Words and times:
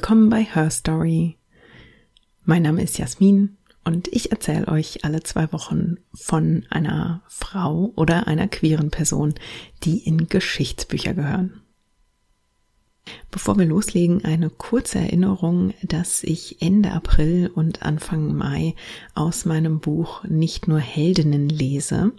Willkommen 0.00 0.30
bei 0.30 0.44
Her 0.44 0.70
Story. 0.70 1.38
Mein 2.44 2.62
Name 2.62 2.84
ist 2.84 2.98
Jasmin 2.98 3.56
und 3.82 4.06
ich 4.06 4.30
erzähle 4.30 4.68
euch 4.68 5.04
alle 5.04 5.24
zwei 5.24 5.52
Wochen 5.52 5.96
von 6.14 6.64
einer 6.70 7.22
Frau 7.26 7.92
oder 7.96 8.28
einer 8.28 8.46
queeren 8.46 8.92
Person, 8.92 9.34
die 9.82 9.98
in 9.98 10.28
Geschichtsbücher 10.28 11.14
gehören. 11.14 11.62
Bevor 13.32 13.58
wir 13.58 13.64
loslegen, 13.66 14.24
eine 14.24 14.50
kurze 14.50 15.00
Erinnerung, 15.00 15.74
dass 15.82 16.22
ich 16.22 16.62
Ende 16.62 16.92
April 16.92 17.50
und 17.52 17.82
Anfang 17.82 18.36
Mai 18.36 18.76
aus 19.16 19.46
meinem 19.46 19.80
Buch 19.80 20.22
nicht 20.22 20.68
nur 20.68 20.78
Heldinnen 20.78 21.48
lese 21.48 22.12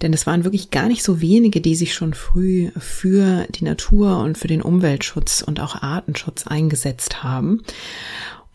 Denn 0.00 0.12
es 0.12 0.28
waren 0.28 0.44
wirklich 0.44 0.70
gar 0.70 0.86
nicht 0.86 1.02
so 1.02 1.20
wenige, 1.20 1.60
die 1.60 1.74
sich 1.74 1.92
schon 1.92 2.14
früh 2.14 2.70
für 2.78 3.48
die 3.50 3.64
Natur 3.64 4.18
und 4.20 4.38
für 4.38 4.46
den 4.46 4.62
Umweltschutz 4.62 5.42
und 5.42 5.58
auch 5.58 5.82
Artenschutz 5.82 6.46
eingesetzt 6.46 7.24
haben. 7.24 7.62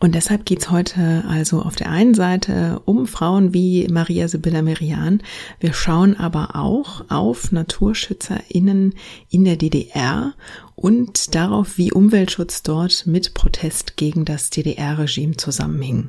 Und 0.00 0.14
deshalb 0.14 0.46
geht's 0.46 0.70
heute 0.70 1.24
also 1.28 1.60
auf 1.60 1.76
der 1.76 1.90
einen 1.90 2.14
Seite 2.14 2.80
um 2.86 3.06
Frauen 3.06 3.52
wie 3.52 3.86
Maria 3.88 4.28
Sibylla 4.28 4.62
Merian. 4.62 5.22
Wir 5.60 5.74
schauen 5.74 6.18
aber 6.18 6.56
auch 6.56 7.04
auf 7.10 7.52
NaturschützerInnen 7.52 8.94
in 9.28 9.44
der 9.44 9.56
DDR 9.56 10.32
und 10.74 11.34
darauf, 11.34 11.76
wie 11.76 11.92
Umweltschutz 11.92 12.62
dort 12.62 13.06
mit 13.06 13.34
Protest 13.34 13.98
gegen 13.98 14.24
das 14.24 14.48
DDR-Regime 14.48 15.36
zusammenhing. 15.36 16.08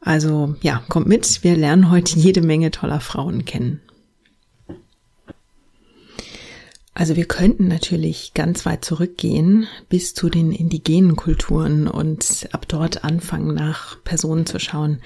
Also 0.00 0.56
ja, 0.62 0.82
kommt 0.88 1.06
mit, 1.06 1.44
wir 1.44 1.56
lernen 1.56 1.90
heute 1.90 2.18
jede 2.18 2.40
Menge 2.40 2.70
toller 2.70 3.00
Frauen 3.00 3.44
kennen. 3.44 3.82
Also 6.92 7.16
wir 7.16 7.26
könnten 7.26 7.68
natürlich 7.68 8.34
ganz 8.34 8.66
weit 8.66 8.84
zurückgehen 8.84 9.66
bis 9.88 10.12
zu 10.12 10.28
den 10.28 10.52
indigenen 10.52 11.16
Kulturen 11.16 11.86
und 11.86 12.48
ab 12.52 12.66
dort 12.68 13.04
anfangen, 13.04 13.54
nach 13.54 14.02
Personen 14.02 14.44
zu 14.44 14.58
schauen, 14.58 15.00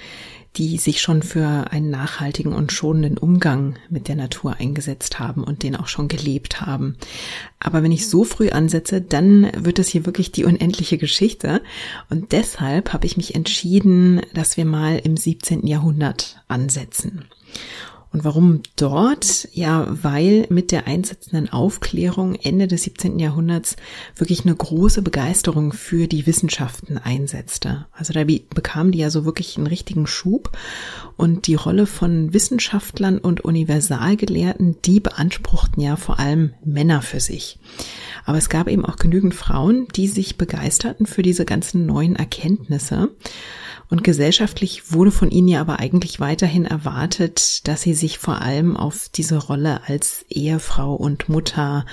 die 0.56 0.78
sich 0.78 1.00
schon 1.00 1.22
für 1.22 1.72
einen 1.72 1.90
nachhaltigen 1.90 2.52
und 2.52 2.72
schonenden 2.72 3.18
Umgang 3.18 3.76
mit 3.90 4.08
der 4.08 4.14
Natur 4.14 4.56
eingesetzt 4.58 5.18
haben 5.18 5.42
und 5.42 5.62
den 5.62 5.74
auch 5.74 5.88
schon 5.88 6.06
gelebt 6.08 6.60
haben. 6.60 6.96
Aber 7.58 7.82
wenn 7.82 7.92
ich 7.92 8.08
so 8.08 8.24
früh 8.24 8.50
ansetze, 8.50 9.00
dann 9.00 9.50
wird 9.56 9.78
es 9.78 9.88
hier 9.88 10.06
wirklich 10.06 10.30
die 10.30 10.44
unendliche 10.44 10.96
Geschichte. 10.96 11.60
Und 12.08 12.32
deshalb 12.32 12.92
habe 12.92 13.06
ich 13.06 13.16
mich 13.16 13.34
entschieden, 13.34 14.22
dass 14.32 14.56
wir 14.56 14.64
mal 14.64 14.98
im 14.98 15.16
17. 15.16 15.66
Jahrhundert 15.66 16.40
ansetzen. 16.46 17.24
Und 18.14 18.22
warum 18.22 18.60
dort? 18.76 19.48
Ja, 19.54 19.88
weil 19.90 20.46
mit 20.48 20.70
der 20.70 20.86
einsetzenden 20.86 21.52
Aufklärung 21.52 22.36
Ende 22.36 22.68
des 22.68 22.84
17. 22.84 23.18
Jahrhunderts 23.18 23.74
wirklich 24.14 24.44
eine 24.44 24.54
große 24.54 25.02
Begeisterung 25.02 25.72
für 25.72 26.06
die 26.06 26.24
Wissenschaften 26.24 26.96
einsetzte. 26.96 27.86
Also 27.90 28.12
da 28.12 28.22
bekamen 28.22 28.92
die 28.92 29.00
ja 29.00 29.10
so 29.10 29.24
wirklich 29.24 29.56
einen 29.56 29.66
richtigen 29.66 30.06
Schub 30.06 30.56
und 31.16 31.48
die 31.48 31.56
Rolle 31.56 31.86
von 31.86 32.32
Wissenschaftlern 32.32 33.18
und 33.18 33.40
Universalgelehrten, 33.40 34.76
die 34.84 35.00
beanspruchten 35.00 35.82
ja 35.82 35.96
vor 35.96 36.20
allem 36.20 36.54
Männer 36.64 37.02
für 37.02 37.18
sich. 37.18 37.58
Aber 38.24 38.38
es 38.38 38.48
gab 38.48 38.68
eben 38.68 38.84
auch 38.84 38.94
genügend 38.94 39.34
Frauen, 39.34 39.88
die 39.96 40.06
sich 40.06 40.38
begeisterten 40.38 41.06
für 41.06 41.22
diese 41.22 41.44
ganzen 41.44 41.84
neuen 41.84 42.14
Erkenntnisse. 42.14 43.10
Und 43.90 44.02
gesellschaftlich 44.02 44.92
wurde 44.92 45.10
von 45.10 45.30
ihnen 45.30 45.48
ja 45.48 45.60
aber 45.60 45.78
eigentlich 45.78 46.20
weiterhin 46.20 46.64
erwartet, 46.64 47.66
dass 47.68 47.82
sie 47.82 47.94
sich 47.94 48.18
vor 48.18 48.40
allem 48.40 48.76
auf 48.76 49.08
diese 49.14 49.36
Rolle 49.36 49.82
als 49.86 50.24
Ehefrau 50.28 50.94
und 50.94 51.28
Mutter 51.28 51.84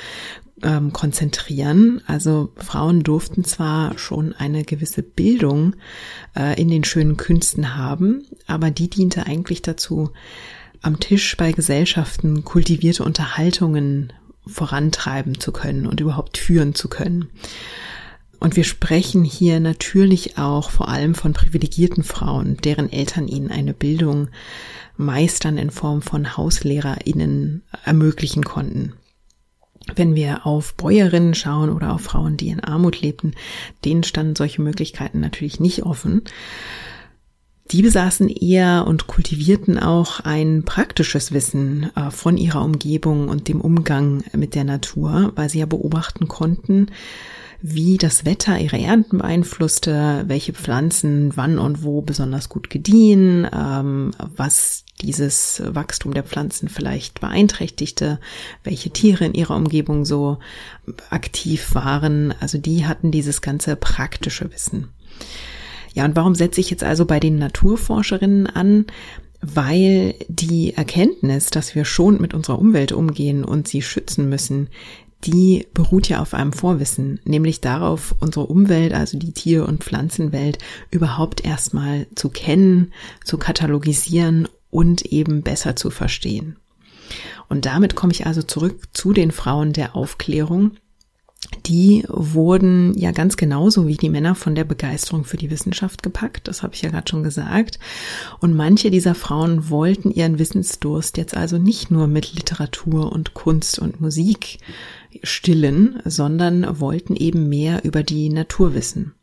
ähm, 0.64 0.94
konzentrieren. 0.94 2.02
Also 2.08 2.52
Frauen 2.56 3.04
durften 3.04 3.44
zwar 3.44 3.98
schon 3.98 4.34
eine 4.34 4.64
gewisse 4.64 5.04
Bildung 5.04 5.76
äh, 6.36 6.60
in 6.60 6.70
den 6.70 6.84
schönen 6.84 7.18
Künsten 7.18 7.76
haben, 7.76 8.26
aber 8.48 8.72
die 8.72 8.90
diente 8.90 9.26
eigentlich 9.26 9.62
dazu, 9.62 10.12
am 10.82 11.00
Tisch 11.00 11.38
bei 11.38 11.52
Gesellschaften 11.52 12.44
kultivierte 12.44 13.04
Unterhaltungen 13.04 14.14
vorantreiben 14.48 15.40
zu 15.40 15.52
können 15.52 15.86
und 15.86 16.00
überhaupt 16.00 16.38
führen 16.38 16.74
zu 16.74 16.90
können. 16.90 17.30
Und 18.42 18.56
wir 18.56 18.64
sprechen 18.64 19.24
hier 19.24 19.60
natürlich 19.60 20.40
auch 20.40 20.72
vor 20.72 20.90
allem 20.90 21.14
von 21.14 21.32
privilegierten 21.32 22.04
Frauen, 22.04 22.58
deren 22.58 22.92
Eltern 22.92 23.28
ihnen 23.28 23.52
eine 23.52 23.76
Bildung 23.76 24.30
meistern 24.98 25.60
in 25.60 25.70
Form 25.70 26.02
von 26.02 26.36
HauslehrerInnen 26.36 27.62
ermöglichen 27.86 28.44
konnten. 28.44 28.94
Wenn 29.96 30.16
wir 30.16 30.48
auf 30.48 30.74
Bäuerinnen 30.74 31.36
schauen 31.36 31.70
oder 31.70 31.94
auf 31.94 32.02
Frauen, 32.02 32.36
die 32.36 32.50
in 32.50 32.62
Armut 32.64 33.00
lebten, 33.00 33.36
denen 33.86 34.04
standen 34.04 34.36
solche 34.36 34.64
Möglichkeiten 34.64 35.20
natürlich 35.20 35.60
nicht 35.60 35.84
offen. 35.84 36.24
Die 37.70 37.84
besaßen 37.84 38.28
eher 38.28 38.86
und 38.88 39.06
kultivierten 39.06 39.78
auch 39.78 40.20
ein 40.20 40.64
praktisches 40.66 41.32
Wissen 41.32 41.92
äh, 41.96 42.10
von 42.10 42.38
ihrer 42.38 42.64
Umgebung 42.64 43.30
und 43.30 43.48
dem 43.48 43.62
Umgang 43.62 44.24
mit 44.34 44.56
der 44.56 44.64
Natur, 44.64 45.32
weil 45.36 45.48
sie 45.48 45.60
ja 45.60 45.68
beobachten 45.68 46.28
konnten, 46.28 46.88
wie 47.62 47.98
das 47.98 48.26
Wetter 48.26 48.60
ihre 48.60 48.80
Ernten 48.80 49.20
beeinflusste, 49.20 50.24
welche 50.28 50.54
Pflanzen 50.54 51.32
wann 51.36 51.60
und 51.60 51.84
wo 51.84 52.02
besonders 52.02 52.50
gut 52.50 52.70
gediehen, 52.70 53.48
ähm, 53.54 54.12
was 54.36 54.84
dieses 55.02 55.62
Wachstum 55.66 56.14
der 56.14 56.24
Pflanzen 56.24 56.70
vielleicht 56.70 57.22
beeinträchtigte, 57.22 58.20
welche 58.64 58.92
Tiere 58.92 59.26
in 59.26 59.34
ihrer 59.34 59.56
Umgebung 59.56 60.06
so 60.06 60.38
aktiv 61.10 61.74
waren. 61.74 62.34
Also 62.40 62.58
die 62.58 62.86
hatten 62.86 63.12
dieses 63.12 63.42
ganze 63.42 63.76
praktische 63.76 64.52
Wissen. 64.52 64.90
Ja, 65.94 66.06
und 66.06 66.16
warum 66.16 66.36
setze 66.36 66.62
ich 66.62 66.70
jetzt 66.70 66.84
also 66.84 67.06
bei 67.06 67.20
den 67.20 67.38
Naturforscherinnen 67.38 68.48
an? 68.48 68.86
Weil 69.42 70.14
die 70.28 70.76
Erkenntnis, 70.76 71.48
dass 71.48 71.74
wir 71.74 71.84
schon 71.84 72.22
mit 72.22 72.36
unserer 72.36 72.60
Umwelt 72.60 72.92
umgehen 72.92 73.44
und 73.44 73.68
sie 73.68 73.82
schützen 73.82 74.30
müssen, 74.30 74.70
die 75.24 75.68
beruht 75.74 76.10
ja 76.10 76.22
auf 76.22 76.34
einem 76.34 76.54
Vorwissen, 76.54 77.20
nämlich 77.24 77.62
darauf, 77.62 78.16
unsere 78.20 78.48
Umwelt, 78.48 78.94
also 78.94 79.18
die 79.18 79.34
Tier- 79.34 79.68
und 79.68 79.84
Pflanzenwelt, 79.84 80.58
überhaupt 80.90 81.46
erstmal 81.46 82.08
zu 82.16 82.30
kennen, 82.30 82.94
zu 83.24 83.38
katalogisieren 83.38 84.48
und 84.70 85.06
eben 85.06 85.44
besser 85.44 85.76
zu 85.76 85.90
verstehen. 85.90 86.58
Und 87.50 87.66
damit 87.66 87.96
komme 87.96 88.14
ich 88.14 88.26
also 88.26 88.42
zurück 88.42 88.88
zu 88.94 89.14
den 89.14 89.32
Frauen 89.32 89.74
der 89.74 89.96
Aufklärung, 89.96 90.78
die 91.66 92.06
wurden 92.08 92.98
ja 92.98 93.12
ganz 93.12 93.36
genauso 93.38 93.88
wie 93.88 93.98
die 93.98 94.10
Männer 94.10 94.36
von 94.36 94.56
der 94.56 94.64
Begeisterung 94.64 95.26
für 95.26 95.38
die 95.38 95.50
Wissenschaft 95.50 96.04
gepackt, 96.04 96.48
das 96.48 96.64
habe 96.64 96.74
ich 96.74 96.82
ja 96.82 96.90
gerade 96.90 97.10
schon 97.10 97.24
gesagt. 97.24 97.80
Und 98.40 98.56
manche 98.56 98.92
dieser 98.92 99.16
Frauen 99.16 99.70
wollten 99.70 100.12
ihren 100.12 100.40
Wissensdurst 100.40 101.18
jetzt 101.18 101.36
also 101.36 101.58
nicht 101.58 101.92
nur 101.92 102.08
mit 102.08 102.34
Literatur 102.34 103.12
und 103.12 103.34
Kunst 103.34 103.80
und 103.80 104.02
Musik 104.02 104.60
stillen, 105.24 106.02
sondern 106.06 106.80
wollten 106.80 107.16
eben 107.16 107.50
mehr 107.50 107.84
über 107.84 108.04
die 108.04 108.30
Natur 108.30 108.74
wissen. 108.74 109.14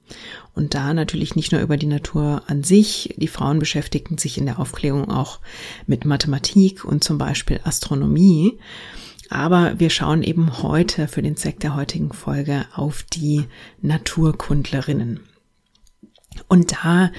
Und 0.54 0.74
da 0.74 0.94
natürlich 0.94 1.36
nicht 1.36 1.52
nur 1.52 1.60
über 1.60 1.76
die 1.76 1.86
Natur 1.86 2.42
an 2.46 2.64
sich. 2.64 3.14
Die 3.16 3.28
Frauen 3.28 3.58
beschäftigten 3.58 4.18
sich 4.18 4.38
in 4.38 4.46
der 4.46 4.58
Aufklärung 4.58 5.10
auch 5.10 5.40
mit 5.86 6.04
Mathematik 6.04 6.84
und 6.84 7.04
zum 7.04 7.18
Beispiel 7.18 7.60
Astronomie. 7.64 8.58
Aber 9.30 9.78
wir 9.78 9.90
schauen 9.90 10.22
eben 10.22 10.62
heute 10.62 11.08
für 11.08 11.22
den 11.22 11.36
Zweck 11.36 11.60
der 11.60 11.76
heutigen 11.76 12.12
Folge 12.12 12.64
auf 12.74 13.02
die 13.02 13.44
Naturkundlerinnen. 13.82 15.20
Und 16.46 16.72
da 16.72 17.10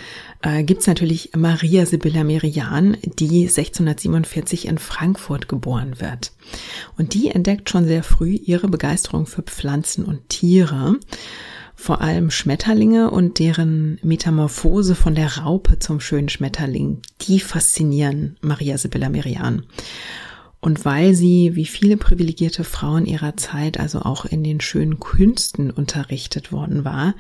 äh, 0.42 0.64
gibt's 0.64 0.88
natürlich 0.88 1.32
Maria 1.36 1.86
Sibylla 1.86 2.24
Merian, 2.24 2.96
die 3.04 3.48
1647 3.48 4.68
in 4.68 4.78
Frankfurt 4.78 5.50
geboren 5.50 6.00
wird. 6.00 6.32
Und 6.98 7.14
die 7.14 7.30
entdeckt 7.30 7.70
schon 7.70 7.86
sehr 7.86 8.04
früh 8.04 8.32
ihre 8.32 8.70
Begeisterung 8.70 9.26
für 9.26 9.42
Pflanzen 9.42 10.06
und 10.06 10.30
Tiere, 10.30 10.96
vor 11.76 12.02
allem 12.02 12.30
Schmetterlinge 12.30 13.10
und 13.10 13.40
deren 13.40 14.00
Metamorphose 14.04 14.96
von 14.96 15.16
der 15.16 15.38
Raupe 15.38 15.80
zum 15.80 16.00
schönen 16.00 16.30
Schmetterling. 16.30 17.02
Die 17.22 17.40
faszinieren 17.40 18.38
Maria 18.42 18.78
Sibylla 18.78 19.10
Merian. 19.10 19.64
Und 20.62 20.84
weil 20.84 21.14
sie, 21.14 21.56
wie 21.56 21.66
viele 21.66 21.96
privilegierte 21.96 22.66
Frauen 22.66 23.06
ihrer 23.06 23.38
Zeit, 23.38 23.80
also 23.80 24.02
auch 24.02 24.26
in 24.26 24.44
den 24.44 24.60
schönen 24.60 25.00
Künsten 25.00 25.72
unterrichtet 25.72 26.52
worden 26.52 26.84
war, 26.84 27.16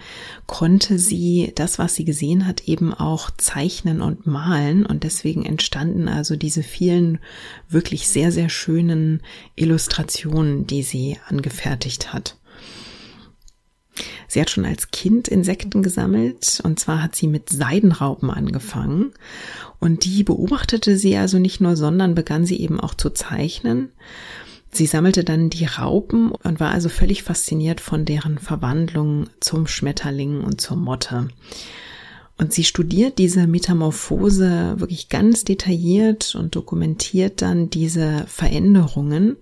konnte 0.46 1.00
sie 1.00 1.54
das, 1.56 1.80
was 1.80 1.96
sie 1.96 2.04
gesehen 2.04 2.46
hat, 2.46 2.68
eben 2.68 2.94
auch 2.94 3.32
zeichnen 3.38 4.02
und 4.02 4.28
malen. 4.28 4.86
Und 4.86 5.04
deswegen 5.04 5.46
entstanden 5.46 6.10
also 6.10 6.36
diese 6.36 6.64
vielen 6.64 7.20
wirklich 7.70 8.10
sehr, 8.10 8.34
sehr 8.34 8.50
schönen 8.50 9.22
Illustrationen, 9.56 10.68
die 10.68 10.84
sie 10.84 11.18
angefertigt 11.30 12.12
hat. 12.12 12.39
Sie 14.30 14.40
hat 14.40 14.52
schon 14.52 14.64
als 14.64 14.92
Kind 14.92 15.28
Insekten 15.28 15.82
gesammelt 15.82 16.62
und 16.64 16.80
zwar 16.80 17.02
hat 17.02 17.16
sie 17.16 17.28
mit 17.28 17.50
Seidenraupen 17.50 18.30
angefangen 18.30 19.12
und 19.80 20.06
die 20.06 20.24
beobachtete 20.24 20.98
sie 20.98 21.18
also 21.18 21.40
nicht 21.40 21.62
nur, 21.62 21.76
sondern 21.76 22.14
begann 22.14 22.46
sie 22.46 22.62
eben 22.62 22.80
auch 22.80 22.94
zu 22.94 23.10
zeichnen. 23.10 23.90
Sie 24.72 24.86
sammelte 24.86 25.24
dann 25.24 25.50
die 25.50 25.66
Raupen 25.66 26.32
und 26.32 26.60
war 26.60 26.70
also 26.70 26.90
völlig 26.90 27.24
fasziniert 27.24 27.82
von 27.82 28.06
deren 28.06 28.38
Verwandlung 28.38 29.26
zum 29.40 29.66
Schmetterling 29.66 30.42
und 30.42 30.62
zur 30.62 30.78
Motte. 30.78 31.30
Und 32.38 32.54
sie 32.54 32.64
studiert 32.64 33.18
diese 33.18 33.48
Metamorphose 33.48 34.76
wirklich 34.78 35.10
ganz 35.10 35.44
detailliert 35.44 36.36
und 36.36 36.56
dokumentiert 36.56 37.42
dann 37.42 37.72
diese 37.72 38.26
Veränderungen 38.28 39.38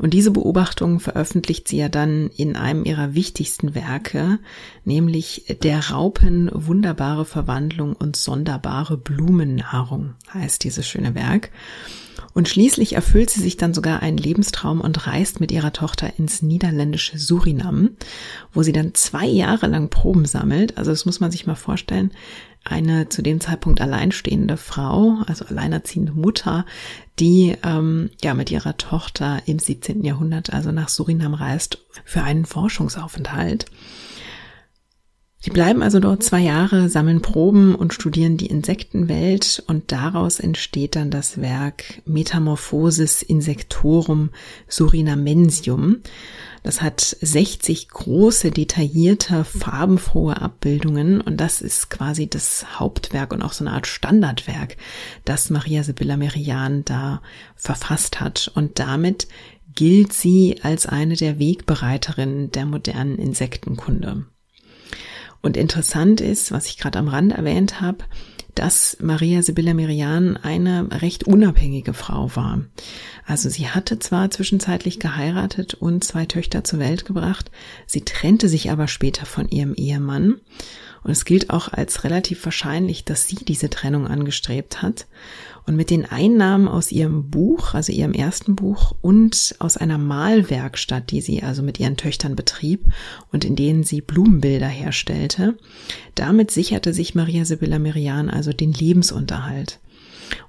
und 0.00 0.14
diese 0.14 0.30
Beobachtung 0.30 0.98
veröffentlicht 0.98 1.68
sie 1.68 1.76
ja 1.76 1.90
dann 1.90 2.30
in 2.34 2.56
einem 2.56 2.86
ihrer 2.86 3.14
wichtigsten 3.14 3.74
Werke, 3.74 4.38
nämlich 4.84 5.44
der 5.62 5.90
Raupen 5.90 6.50
wunderbare 6.54 7.26
Verwandlung 7.26 7.94
und 7.94 8.16
sonderbare 8.16 8.96
Blumennahrung 8.96 10.14
heißt 10.32 10.64
dieses 10.64 10.86
schöne 10.86 11.14
Werk. 11.14 11.50
Und 12.32 12.48
schließlich 12.48 12.94
erfüllt 12.94 13.28
sie 13.28 13.40
sich 13.40 13.56
dann 13.56 13.74
sogar 13.74 14.00
einen 14.00 14.16
Lebenstraum 14.16 14.80
und 14.80 15.06
reist 15.06 15.40
mit 15.40 15.52
ihrer 15.52 15.72
Tochter 15.72 16.12
ins 16.16 16.42
niederländische 16.42 17.18
Surinam, 17.18 17.90
wo 18.52 18.62
sie 18.62 18.72
dann 18.72 18.94
zwei 18.94 19.26
Jahre 19.26 19.66
lang 19.66 19.90
Proben 19.90 20.24
sammelt. 20.24 20.78
Also 20.78 20.92
das 20.92 21.06
muss 21.06 21.20
man 21.20 21.30
sich 21.30 21.46
mal 21.46 21.56
vorstellen 21.56 22.12
eine 22.64 23.08
zu 23.08 23.22
dem 23.22 23.40
Zeitpunkt 23.40 23.80
alleinstehende 23.80 24.56
Frau, 24.56 25.18
also 25.26 25.44
alleinerziehende 25.46 26.12
Mutter, 26.12 26.66
die 27.18 27.56
ähm, 27.64 28.10
ja 28.22 28.34
mit 28.34 28.50
ihrer 28.50 28.76
Tochter 28.76 29.42
im 29.46 29.58
17. 29.58 30.04
Jahrhundert 30.04 30.52
also 30.52 30.70
nach 30.72 30.88
Surinam 30.88 31.34
reist 31.34 31.78
für 32.04 32.22
einen 32.22 32.44
Forschungsaufenthalt. 32.44 33.66
Sie 35.42 35.48
bleiben 35.48 35.82
also 35.82 36.00
dort 36.00 36.22
zwei 36.22 36.40
Jahre, 36.40 36.90
sammeln 36.90 37.22
Proben 37.22 37.74
und 37.74 37.94
studieren 37.94 38.36
die 38.36 38.48
Insektenwelt 38.48 39.62
und 39.66 39.90
daraus 39.90 40.38
entsteht 40.38 40.96
dann 40.96 41.10
das 41.10 41.40
Werk 41.40 42.02
Metamorphosis 42.04 43.22
Insectorum 43.22 44.28
Surinamensium. 44.68 46.02
Das 46.62 46.82
hat 46.82 47.00
60 47.00 47.88
große, 47.88 48.50
detaillierte, 48.50 49.44
farbenfrohe 49.44 50.38
Abbildungen 50.38 51.22
und 51.22 51.38
das 51.38 51.62
ist 51.62 51.88
quasi 51.88 52.28
das 52.28 52.78
Hauptwerk 52.78 53.32
und 53.32 53.40
auch 53.40 53.54
so 53.54 53.64
eine 53.64 53.72
Art 53.72 53.86
Standardwerk, 53.86 54.76
das 55.24 55.48
Maria 55.48 55.82
Sibylla 55.84 56.18
Merian 56.18 56.84
da 56.84 57.22
verfasst 57.56 58.20
hat. 58.20 58.52
Und 58.54 58.78
damit 58.78 59.26
gilt 59.74 60.12
sie 60.12 60.58
als 60.62 60.84
eine 60.84 61.16
der 61.16 61.38
Wegbereiterinnen 61.38 62.50
der 62.50 62.66
modernen 62.66 63.16
Insektenkunde. 63.16 64.26
Und 65.42 65.56
interessant 65.56 66.20
ist, 66.20 66.52
was 66.52 66.66
ich 66.66 66.78
gerade 66.78 66.98
am 66.98 67.08
Rand 67.08 67.32
erwähnt 67.32 67.80
habe, 67.80 68.04
dass 68.54 68.96
Maria 69.00 69.42
Sibylla 69.42 69.74
Merian 69.74 70.36
eine 70.36 70.88
recht 71.02 71.24
unabhängige 71.24 71.94
Frau 71.94 72.34
war. 72.34 72.60
Also 73.24 73.48
sie 73.48 73.68
hatte 73.68 73.98
zwar 74.00 74.30
zwischenzeitlich 74.30 74.98
geheiratet 74.98 75.74
und 75.74 76.04
zwei 76.04 76.26
Töchter 76.26 76.64
zur 76.64 76.78
Welt 76.80 77.04
gebracht, 77.04 77.50
sie 77.86 78.02
trennte 78.02 78.48
sich 78.48 78.70
aber 78.70 78.88
später 78.88 79.24
von 79.24 79.48
ihrem 79.48 79.74
Ehemann 79.74 80.40
und 81.02 81.10
es 81.10 81.24
gilt 81.24 81.50
auch 81.50 81.72
als 81.72 82.04
relativ 82.04 82.44
wahrscheinlich, 82.44 83.04
dass 83.04 83.26
sie 83.26 83.36
diese 83.36 83.70
Trennung 83.70 84.06
angestrebt 84.06 84.82
hat. 84.82 85.06
Und 85.66 85.76
mit 85.76 85.90
den 85.90 86.04
Einnahmen 86.04 86.68
aus 86.68 86.90
ihrem 86.90 87.30
Buch, 87.30 87.74
also 87.74 87.92
ihrem 87.92 88.12
ersten 88.12 88.56
Buch 88.56 88.94
und 89.00 89.54
aus 89.58 89.76
einer 89.76 89.98
Malwerkstatt, 89.98 91.10
die 91.10 91.20
sie 91.20 91.42
also 91.42 91.62
mit 91.62 91.78
ihren 91.78 91.96
Töchtern 91.96 92.34
betrieb 92.34 92.86
und 93.30 93.44
in 93.44 93.56
denen 93.56 93.84
sie 93.84 94.00
Blumenbilder 94.00 94.68
herstellte, 94.68 95.56
damit 96.14 96.50
sicherte 96.50 96.92
sich 96.92 97.14
Maria 97.14 97.44
Sibylla 97.44 97.78
Merian 97.78 98.30
also 98.30 98.52
den 98.52 98.72
Lebensunterhalt. 98.72 99.78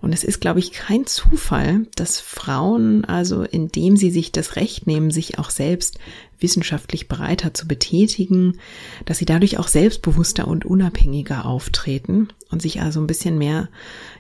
Und 0.02 0.14
es 0.14 0.24
ist, 0.24 0.42
glaube 0.42 0.60
ich, 0.60 0.72
kein 0.72 1.06
Zufall, 1.06 1.88
dass 1.96 2.20
Frauen, 2.20 3.06
also 3.06 3.44
indem 3.44 3.98
sie 3.98 4.12
sich 4.12 4.32
das 4.32 4.56
Recht 4.56 4.88
nehmen, 4.88 5.12
sich 5.12 5.40
auch 5.40 5.50
selbst 5.50 6.00
wissenschaftlich 6.40 7.08
breiter 7.08 7.54
zu 7.54 7.68
betätigen, 7.68 8.58
dass 9.06 9.20
sie 9.20 9.26
dadurch 9.26 9.58
auch 9.58 9.68
selbstbewusster 9.68 10.48
und 10.48 10.66
unabhängiger 10.66 11.46
auftreten 11.46 12.30
und 12.50 12.62
sich 12.62 12.82
also 12.82 13.00
ein 13.00 13.08
bisschen 13.08 13.38
mehr, 13.38 13.70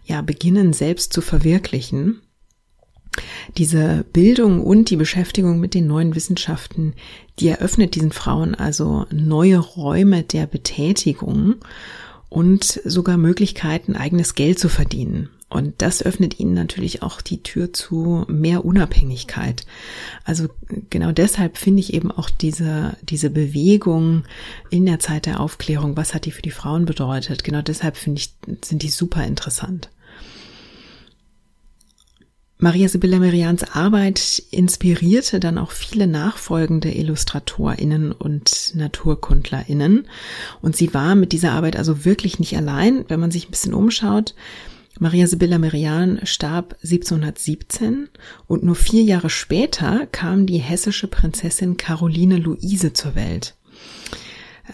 ja, 0.06 0.22
beginnen 0.22 0.74
selbst 0.74 1.14
zu 1.14 1.22
verwirklichen. 1.22 2.22
Diese 3.58 4.06
Bildung 4.14 4.62
und 4.62 4.90
die 4.90 4.96
Beschäftigung 4.96 5.60
mit 5.60 5.74
den 5.74 5.86
neuen 5.86 6.16
Wissenschaften, 6.16 6.94
die 7.40 7.50
eröffnet 7.50 7.96
diesen 7.96 8.12
Frauen 8.12 8.56
also 8.56 9.06
neue 9.12 9.58
Räume 9.58 10.24
der 10.24 10.48
Betätigung 10.48 11.56
und 12.30 12.64
sogar 12.64 13.18
Möglichkeiten, 13.18 13.98
eigenes 13.98 14.36
Geld 14.36 14.60
zu 14.60 14.70
verdienen. 14.70 15.30
Und 15.52 15.82
das 15.82 16.02
öffnet 16.02 16.40
ihnen 16.40 16.54
natürlich 16.54 17.04
auch 17.04 17.20
die 17.20 17.44
Tür 17.44 17.74
zu 17.74 18.24
mehr 18.30 18.64
Unabhängigkeit. 18.64 19.66
Also 20.24 20.48
genau 20.90 21.12
deshalb 21.12 21.58
finde 21.58 21.82
ich 21.82 21.94
eben 21.94 22.10
auch 22.10 22.30
diese, 22.30 22.96
diese 23.02 23.30
Bewegung 23.30 24.24
in 24.70 24.86
der 24.86 25.00
Zeit 25.00 25.26
der 25.26 25.42
Aufklärung, 25.42 25.98
was 25.98 26.14
hat 26.14 26.24
die 26.24 26.32
für 26.32 26.42
die 26.42 26.52
Frauen 26.52 26.86
bedeutet? 26.86 27.44
Genau 27.44 27.62
deshalb 27.62 27.98
finde 27.98 28.22
ich, 28.22 28.34
sind 28.64 28.82
die 28.82 28.90
super 28.90 29.26
interessant. 29.26 29.90
Maria 32.58 32.88
Sibylla 32.88 33.20
Merians 33.20 33.64
Arbeit 33.64 34.44
inspirierte 34.52 35.42
dann 35.42 35.58
auch 35.58 35.72
viele 35.72 36.08
nachfolgende 36.08 36.96
IllustratorInnen 36.96 38.14
und 38.14 38.74
NaturkundlerInnen. 38.76 40.08
Und 40.62 40.78
sie 40.78 40.94
war 40.94 41.16
mit 41.16 41.34
dieser 41.34 41.54
Arbeit 41.54 41.76
also 41.76 42.06
wirklich 42.06 42.40
nicht 42.40 42.56
allein. 42.56 43.04
Wenn 43.10 43.20
man 43.20 43.32
sich 43.32 43.48
ein 43.48 43.52
bisschen 43.52 43.74
umschaut, 43.74 44.36
Maria 45.00 45.26
Sibylla 45.28 45.58
Merian 45.58 46.20
starb 46.24 46.76
1717 46.84 48.10
und 48.48 48.64
nur 48.64 48.76
vier 48.76 49.04
Jahre 49.04 49.30
später 49.30 50.08
kam 50.08 50.46
die 50.46 50.58
hessische 50.58 51.08
Prinzessin 51.08 51.78
Caroline 51.78 52.38
Luise 52.38 52.94
zur 52.94 53.16
Welt. 53.16 53.56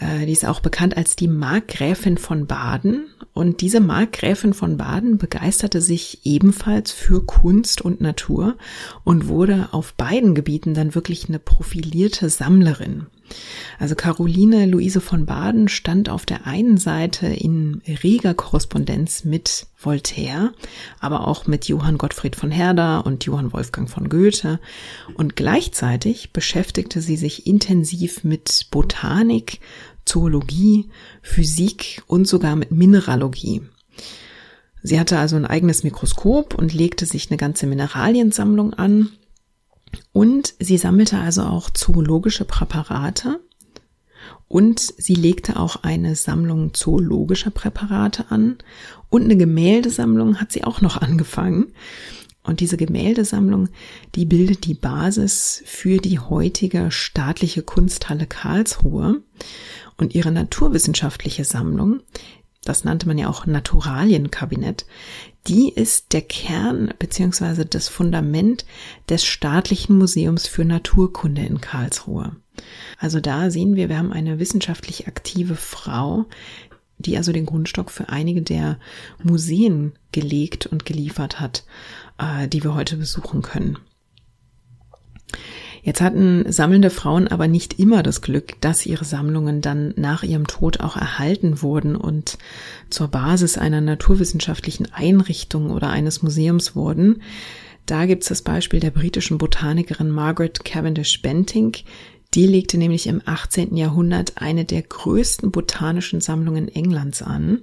Äh, 0.00 0.26
die 0.26 0.32
ist 0.32 0.46
auch 0.46 0.60
bekannt 0.60 0.96
als 0.96 1.16
die 1.16 1.28
Markgräfin 1.28 2.18
von 2.18 2.46
Baden. 2.46 3.06
Und 3.32 3.60
diese 3.60 3.80
Markgräfin 3.80 4.52
von 4.52 4.76
Baden 4.76 5.18
begeisterte 5.18 5.80
sich 5.80 6.26
ebenfalls 6.26 6.90
für 6.90 7.24
Kunst 7.24 7.80
und 7.80 8.00
Natur 8.00 8.56
und 9.04 9.28
wurde 9.28 9.68
auf 9.72 9.94
beiden 9.94 10.34
Gebieten 10.34 10.74
dann 10.74 10.94
wirklich 10.94 11.28
eine 11.28 11.38
profilierte 11.38 12.30
Sammlerin. 12.30 13.06
Also 13.78 13.94
Caroline 13.94 14.66
Luise 14.66 15.00
von 15.00 15.26
Baden 15.26 15.68
stand 15.68 16.08
auf 16.08 16.26
der 16.26 16.46
einen 16.46 16.78
Seite 16.78 17.26
in 17.26 17.82
reger 18.02 18.34
Korrespondenz 18.34 19.24
mit 19.24 19.66
Voltaire, 19.76 20.52
aber 21.00 21.26
auch 21.28 21.46
mit 21.46 21.68
Johann 21.68 21.98
Gottfried 21.98 22.34
von 22.34 22.50
Herder 22.50 23.06
und 23.06 23.24
Johann 23.24 23.52
Wolfgang 23.52 23.88
von 23.88 24.08
Goethe 24.08 24.58
und 25.14 25.36
gleichzeitig 25.36 26.32
beschäftigte 26.32 27.00
sie 27.00 27.16
sich 27.16 27.46
intensiv 27.46 28.24
mit 28.24 28.66
Botanik, 28.70 29.60
Zoologie, 30.04 30.88
Physik 31.22 32.02
und 32.06 32.26
sogar 32.26 32.56
mit 32.56 32.72
Mineralogie. 32.72 33.62
Sie 34.82 34.98
hatte 34.98 35.18
also 35.18 35.36
ein 35.36 35.44
eigenes 35.44 35.82
Mikroskop 35.82 36.54
und 36.54 36.72
legte 36.72 37.04
sich 37.04 37.30
eine 37.30 37.36
ganze 37.36 37.66
Mineraliensammlung 37.66 38.74
an 38.74 39.10
und 40.12 40.54
sie 40.58 40.78
sammelte 40.78 41.18
also 41.18 41.42
auch 41.42 41.70
zoologische 41.70 42.44
Präparate 42.44 43.40
und 44.48 44.80
sie 44.80 45.14
legte 45.14 45.58
auch 45.58 45.82
eine 45.82 46.16
Sammlung 46.16 46.72
zoologischer 46.74 47.50
Präparate 47.50 48.30
an 48.30 48.58
und 49.10 49.22
eine 49.22 49.36
Gemäldesammlung 49.36 50.40
hat 50.40 50.52
sie 50.52 50.64
auch 50.64 50.80
noch 50.80 50.96
angefangen. 51.00 51.72
Und 52.42 52.60
diese 52.60 52.78
Gemäldesammlung, 52.78 53.68
die 54.14 54.24
bildet 54.24 54.64
die 54.64 54.74
Basis 54.74 55.62
für 55.66 55.98
die 55.98 56.18
heutige 56.18 56.90
staatliche 56.90 57.62
Kunsthalle 57.62 58.26
Karlsruhe. 58.26 59.22
Und 59.98 60.14
ihre 60.14 60.30
naturwissenschaftliche 60.30 61.44
Sammlung, 61.44 62.00
das 62.64 62.84
nannte 62.84 63.06
man 63.06 63.18
ja 63.18 63.28
auch 63.28 63.44
Naturalienkabinett, 63.44 64.86
die 65.48 65.70
ist 65.70 66.12
der 66.12 66.22
Kern 66.22 66.92
beziehungsweise 66.98 67.64
das 67.64 67.88
Fundament 67.88 68.66
des 69.08 69.24
staatlichen 69.24 69.96
Museums 69.96 70.46
für 70.46 70.64
Naturkunde 70.64 71.42
in 71.42 71.60
Karlsruhe. 71.60 72.36
Also 72.98 73.20
da 73.20 73.50
sehen 73.50 73.74
wir, 73.74 73.88
wir 73.88 73.98
haben 73.98 74.12
eine 74.12 74.38
wissenschaftlich 74.38 75.08
aktive 75.08 75.56
Frau, 75.56 76.26
die 76.98 77.16
also 77.16 77.32
den 77.32 77.46
Grundstock 77.46 77.90
für 77.90 78.08
einige 78.08 78.42
der 78.42 78.78
Museen 79.22 79.92
gelegt 80.12 80.66
und 80.66 80.84
geliefert 80.84 81.40
hat, 81.40 81.64
äh, 82.18 82.48
die 82.48 82.62
wir 82.62 82.74
heute 82.74 82.96
besuchen 82.96 83.42
können. 83.42 83.78
Jetzt 85.82 86.00
hatten 86.00 86.50
sammelnde 86.50 86.90
Frauen 86.90 87.28
aber 87.28 87.48
nicht 87.48 87.78
immer 87.78 88.02
das 88.02 88.20
Glück, 88.20 88.60
dass 88.60 88.86
ihre 88.86 89.04
Sammlungen 89.04 89.60
dann 89.60 89.94
nach 89.96 90.22
ihrem 90.22 90.46
Tod 90.46 90.80
auch 90.80 90.96
erhalten 90.96 91.62
wurden 91.62 91.96
und 91.96 92.38
zur 92.90 93.08
Basis 93.08 93.58
einer 93.58 93.80
naturwissenschaftlichen 93.80 94.92
Einrichtung 94.92 95.70
oder 95.70 95.90
eines 95.90 96.22
Museums 96.22 96.74
wurden. 96.74 97.22
Da 97.86 98.06
gibt 98.06 98.22
es 98.22 98.28
das 98.28 98.42
Beispiel 98.42 98.80
der 98.80 98.90
britischen 98.90 99.38
Botanikerin 99.38 100.10
Margaret 100.10 100.64
Cavendish 100.64 101.22
Bentinck. 101.22 101.84
Die 102.34 102.46
legte 102.46 102.76
nämlich 102.76 103.06
im 103.06 103.22
18. 103.24 103.74
Jahrhundert 103.76 104.32
eine 104.36 104.66
der 104.66 104.82
größten 104.82 105.50
botanischen 105.50 106.20
Sammlungen 106.20 106.68
Englands 106.68 107.22
an 107.22 107.62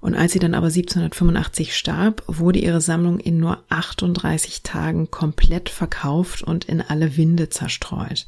und 0.00 0.14
als 0.14 0.32
sie 0.32 0.38
dann 0.38 0.54
aber 0.54 0.66
1785 0.68 1.76
starb, 1.76 2.22
wurde 2.26 2.60
ihre 2.60 2.80
Sammlung 2.80 3.18
in 3.18 3.38
nur 3.38 3.64
38 3.68 4.62
Tagen 4.62 5.10
komplett 5.10 5.68
verkauft 5.68 6.42
und 6.42 6.66
in 6.66 6.80
alle 6.80 7.16
Winde 7.16 7.48
zerstreut. 7.48 8.26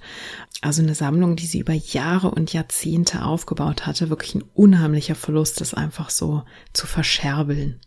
Also 0.63 0.83
eine 0.83 0.97
Sammlung, 0.97 1.37
die 1.37 1.47
sie 1.47 1.61
über 1.61 1.73
Jahre 1.73 2.33
und 2.33 2.53
Jahrzehnte 2.53 3.25
aufgebaut 3.25 3.87
hatte, 3.87 4.11
wirklich 4.11 4.35
ein 4.35 4.45
unheimlicher 4.55 5.15
Verlust, 5.15 5.61
das 5.61 5.73
einfach 5.73 6.11
so 6.11 6.43
zu 6.73 6.87
verscherbeln. 6.87 7.81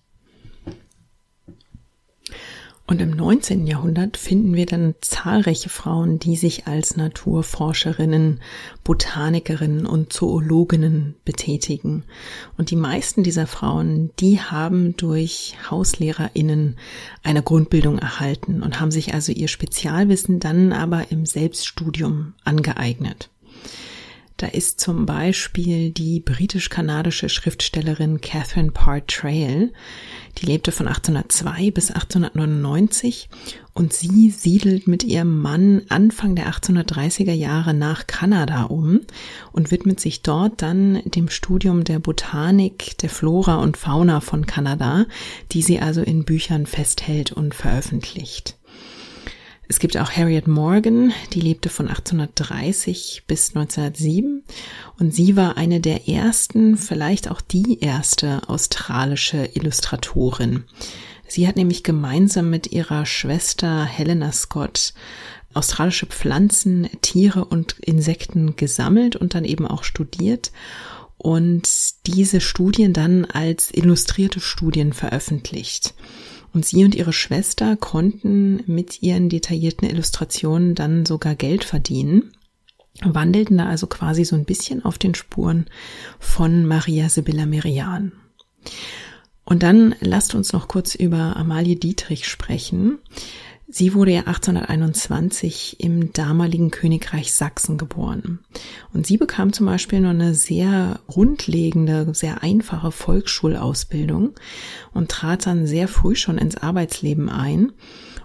Und 2.85 2.99
im 2.99 3.11
19. 3.11 3.65
Jahrhundert 3.65 4.17
finden 4.17 4.55
wir 4.55 4.65
dann 4.65 4.95
zahlreiche 4.99 5.69
Frauen, 5.69 6.19
die 6.19 6.35
sich 6.35 6.67
als 6.67 6.97
Naturforscherinnen, 6.97 8.41
Botanikerinnen 8.83 9.85
und 9.85 10.11
Zoologinnen 10.11 11.15
betätigen. 11.23 12.03
Und 12.57 12.71
die 12.71 12.75
meisten 12.75 13.23
dieser 13.23 13.47
Frauen, 13.47 14.11
die 14.19 14.41
haben 14.41 14.97
durch 14.97 15.55
Hauslehrerinnen 15.71 16.75
eine 17.23 17.41
Grundbildung 17.41 17.99
erhalten 17.99 18.61
und 18.61 18.81
haben 18.81 18.91
sich 18.91 19.13
also 19.13 19.31
ihr 19.31 19.47
Spezialwissen 19.47 20.41
dann 20.41 20.73
aber 20.73 21.09
im 21.09 21.25
Selbststudium 21.25 22.33
angeeignet. 22.43 23.29
Da 24.37 24.47
ist 24.47 24.81
zum 24.81 25.05
Beispiel 25.05 25.91
die 25.91 26.19
britisch-kanadische 26.19 27.29
Schriftstellerin 27.29 28.19
Catherine 28.19 28.71
Parr 28.71 29.05
Trail, 29.05 29.71
die 30.37 30.47
lebte 30.47 30.71
von 30.71 30.87
1802 30.87 31.71
bis 31.71 31.91
1899 31.91 33.29
und 33.73 33.93
sie 33.93 34.31
siedelt 34.31 34.87
mit 34.87 35.03
ihrem 35.03 35.39
Mann 35.41 35.83
Anfang 35.89 36.35
der 36.35 36.51
1830er 36.51 37.31
Jahre 37.31 37.73
nach 37.73 38.07
Kanada 38.07 38.63
um 38.63 39.01
und 39.51 39.71
widmet 39.71 39.99
sich 39.99 40.23
dort 40.23 40.61
dann 40.61 41.01
dem 41.05 41.29
Studium 41.29 41.83
der 41.83 41.99
Botanik, 41.99 42.97
der 42.99 43.09
Flora 43.09 43.55
und 43.57 43.77
Fauna 43.77 44.19
von 44.19 44.45
Kanada, 44.45 45.05
die 45.51 45.61
sie 45.61 45.79
also 45.79 46.01
in 46.01 46.25
Büchern 46.25 46.65
festhält 46.65 47.31
und 47.31 47.53
veröffentlicht. 47.53 48.57
Es 49.74 49.80
gibt 49.80 49.98
auch 49.98 50.12
Harriet 50.12 50.48
Morgan, 50.48 51.13
die 51.34 51.42
lebte 51.42 51.68
von 51.68 51.88
1830 51.88 53.24
bis 53.25 53.56
1907 53.56 54.44
und 55.00 55.15
sie 55.15 55.36
war 55.36 55.58
eine 55.58 55.80
der 55.80 56.08
ersten, 56.08 56.77
vielleicht 56.77 57.32
auch 57.32 57.42
die 57.42 57.80
erste 57.80 58.48
australische 58.50 59.50
Illustratorin. 59.56 60.65
Sie 61.27 61.48
hat 61.48 61.56
nämlich 61.56 61.82
gemeinsam 61.82 62.51
mit 62.51 62.72
ihrer 62.72 63.08
Schwester 63.08 63.84
Helena 63.84 64.32
Scott 64.32 64.94
australische 65.56 66.06
Pflanzen, 66.06 66.88
Tiere 67.01 67.44
und 67.44 67.80
Insekten 67.80 68.56
gesammelt 68.56 69.15
und 69.15 69.34
dann 69.34 69.44
eben 69.44 69.65
auch 69.65 69.84
studiert 69.84 70.51
und 71.18 71.68
diese 72.06 72.42
Studien 72.42 72.94
dann 72.94 73.25
als 73.25 73.74
illustrierte 73.74 74.39
Studien 74.39 74.94
veröffentlicht. 74.94 75.96
Und 76.53 76.65
sie 76.65 76.86
und 76.86 76.93
ihre 76.95 77.13
Schwester 77.13 77.75
konnten 77.75 78.63
mit 78.67 79.01
ihren 79.01 79.27
detaillierten 79.27 79.89
Illustrationen 79.89 80.75
dann 80.75 81.05
sogar 81.05 81.36
Geld 81.36 81.63
verdienen, 81.63 82.31
wandelten 83.01 83.57
da 83.57 83.65
also 83.65 83.88
quasi 83.88 84.24
so 84.24 84.36
ein 84.36 84.45
bisschen 84.45 84.86
auf 84.86 85.00
den 85.00 85.15
Spuren 85.15 85.65
von 86.19 86.65
Maria 86.65 87.10
Sibylla 87.10 87.48
Merian. 87.48 88.12
Und 89.45 89.63
dann 89.63 89.95
lasst 90.00 90.36
uns 90.36 90.53
noch 90.53 90.67
kurz 90.67 90.95
über 90.95 91.36
Amalie 91.36 91.75
Dietrich 91.75 92.27
sprechen. 92.27 93.00
Sie 93.75 93.96
wurde 93.96 94.12
ja 94.12 94.20
1821 94.20 95.77
im 95.80 96.13
damaligen 96.13 96.70
Königreich 96.70 97.34
Sachsen 97.34 97.80
geboren. 97.80 98.38
Und 98.94 99.08
sie 99.08 99.18
bekam 99.18 99.51
zum 99.51 99.65
Beispiel 99.65 100.00
nur 100.00 100.12
eine 100.12 100.36
sehr 100.36 101.00
grundlegende, 101.08 102.13
sehr 102.13 102.44
einfache 102.44 102.92
Volksschulausbildung 102.92 104.36
und 104.94 105.10
trat 105.10 105.48
dann 105.48 105.65
sehr 105.65 105.88
früh 105.88 106.13
schon 106.13 106.38
ins 106.38 106.56
Arbeitsleben 106.56 107.30
ein. 107.30 107.72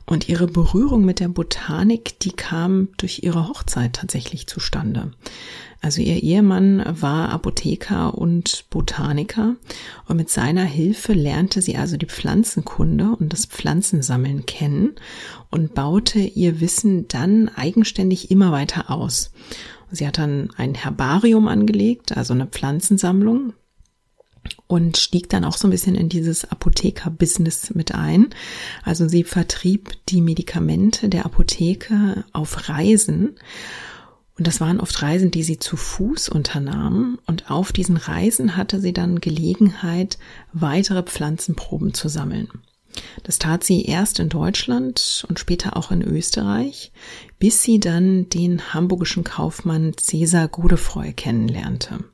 Und 0.09 0.27
ihre 0.31 0.47
Berührung 0.47 1.05
mit 1.05 1.21
der 1.21 1.29
Botanik, 1.29 2.19
die 2.21 2.33
kam 2.33 2.89
durch 2.97 3.23
ihre 3.25 3.47
Hochzeit 3.47 3.93
tatsächlich 3.93 4.47
zustande. 4.47 5.13
Also 5.83 6.01
ihr 6.01 6.23
Ehemann 6.23 6.83
war 6.87 7.29
Apotheker 7.29 8.17
und 8.17 8.65
Botaniker 8.71 9.57
und 10.07 10.17
mit 10.17 10.31
seiner 10.31 10.65
Hilfe 10.65 11.13
lernte 11.13 11.61
sie 11.61 11.77
also 11.77 11.99
die 11.99 12.07
Pflanzenkunde 12.07 13.17
und 13.21 13.35
das 13.35 13.45
Pflanzensammeln 13.45 14.47
kennen 14.47 14.95
und 15.51 15.75
baute 15.75 16.21
ihr 16.21 16.61
Wissen 16.61 17.07
dann 17.09 17.51
eigenständig 17.51 18.31
immer 18.31 18.51
weiter 18.51 18.91
aus. 18.91 19.31
Sie 19.91 20.07
hat 20.07 20.17
dann 20.17 20.49
ein 20.57 20.75
Herbarium 20.75 21.49
angelegt, 21.49 22.17
also 22.17 22.33
eine 22.33 22.47
Pflanzensammlung, 22.47 23.53
und 24.67 24.97
stieg 24.97 25.29
dann 25.29 25.45
auch 25.45 25.57
so 25.57 25.69
ein 25.69 25.71
bisschen 25.71 25.95
in 25.95 26.09
dieses 26.09 26.45
Apotheker-Business 26.51 27.75
mit 27.75 27.95
ein. 27.95 28.29
Also 28.85 29.09
sie 29.09 29.25
vertrieb 29.25 29.93
die 30.09 30.21
Medikamente 30.21 31.09
der 31.09 31.27
Apotheke 31.27 32.25
auf 32.33 32.69
Reisen 32.69 33.37
und 34.39 34.47
das 34.47 34.61
waren 34.61 34.81
oft 34.81 35.03
Reisen, 35.03 35.33
die 35.33 35.43
sie 35.43 35.59
zu 35.59 35.77
Fuß 35.77 36.29
unternahm. 36.29 37.19
Und 37.27 37.51
auf 37.51 37.73
diesen 37.73 37.97
Reisen 37.97 38.57
hatte 38.57 38.81
sie 38.81 38.93
dann 38.93 39.21
Gelegenheit, 39.21 40.17
weitere 40.53 41.03
Pflanzenproben 41.03 41.93
zu 41.93 42.09
sammeln. 42.09 42.49
Das 43.25 43.39
tat 43.39 43.65
sie 43.65 43.85
erst 43.85 44.21
in 44.21 44.29
Deutschland 44.29 45.27
und 45.29 45.39
später 45.39 45.77
auch 45.77 45.91
in 45.91 46.03
Österreich, 46.03 46.93
bis 47.39 47.63
sie 47.63 47.81
dann 47.81 48.29
den 48.29 48.73
hamburgischen 48.73 49.25
Kaufmann 49.25 49.93
Cäsar 49.97 50.49
Godefroy 50.49 51.13
kennenlernte. 51.13 52.05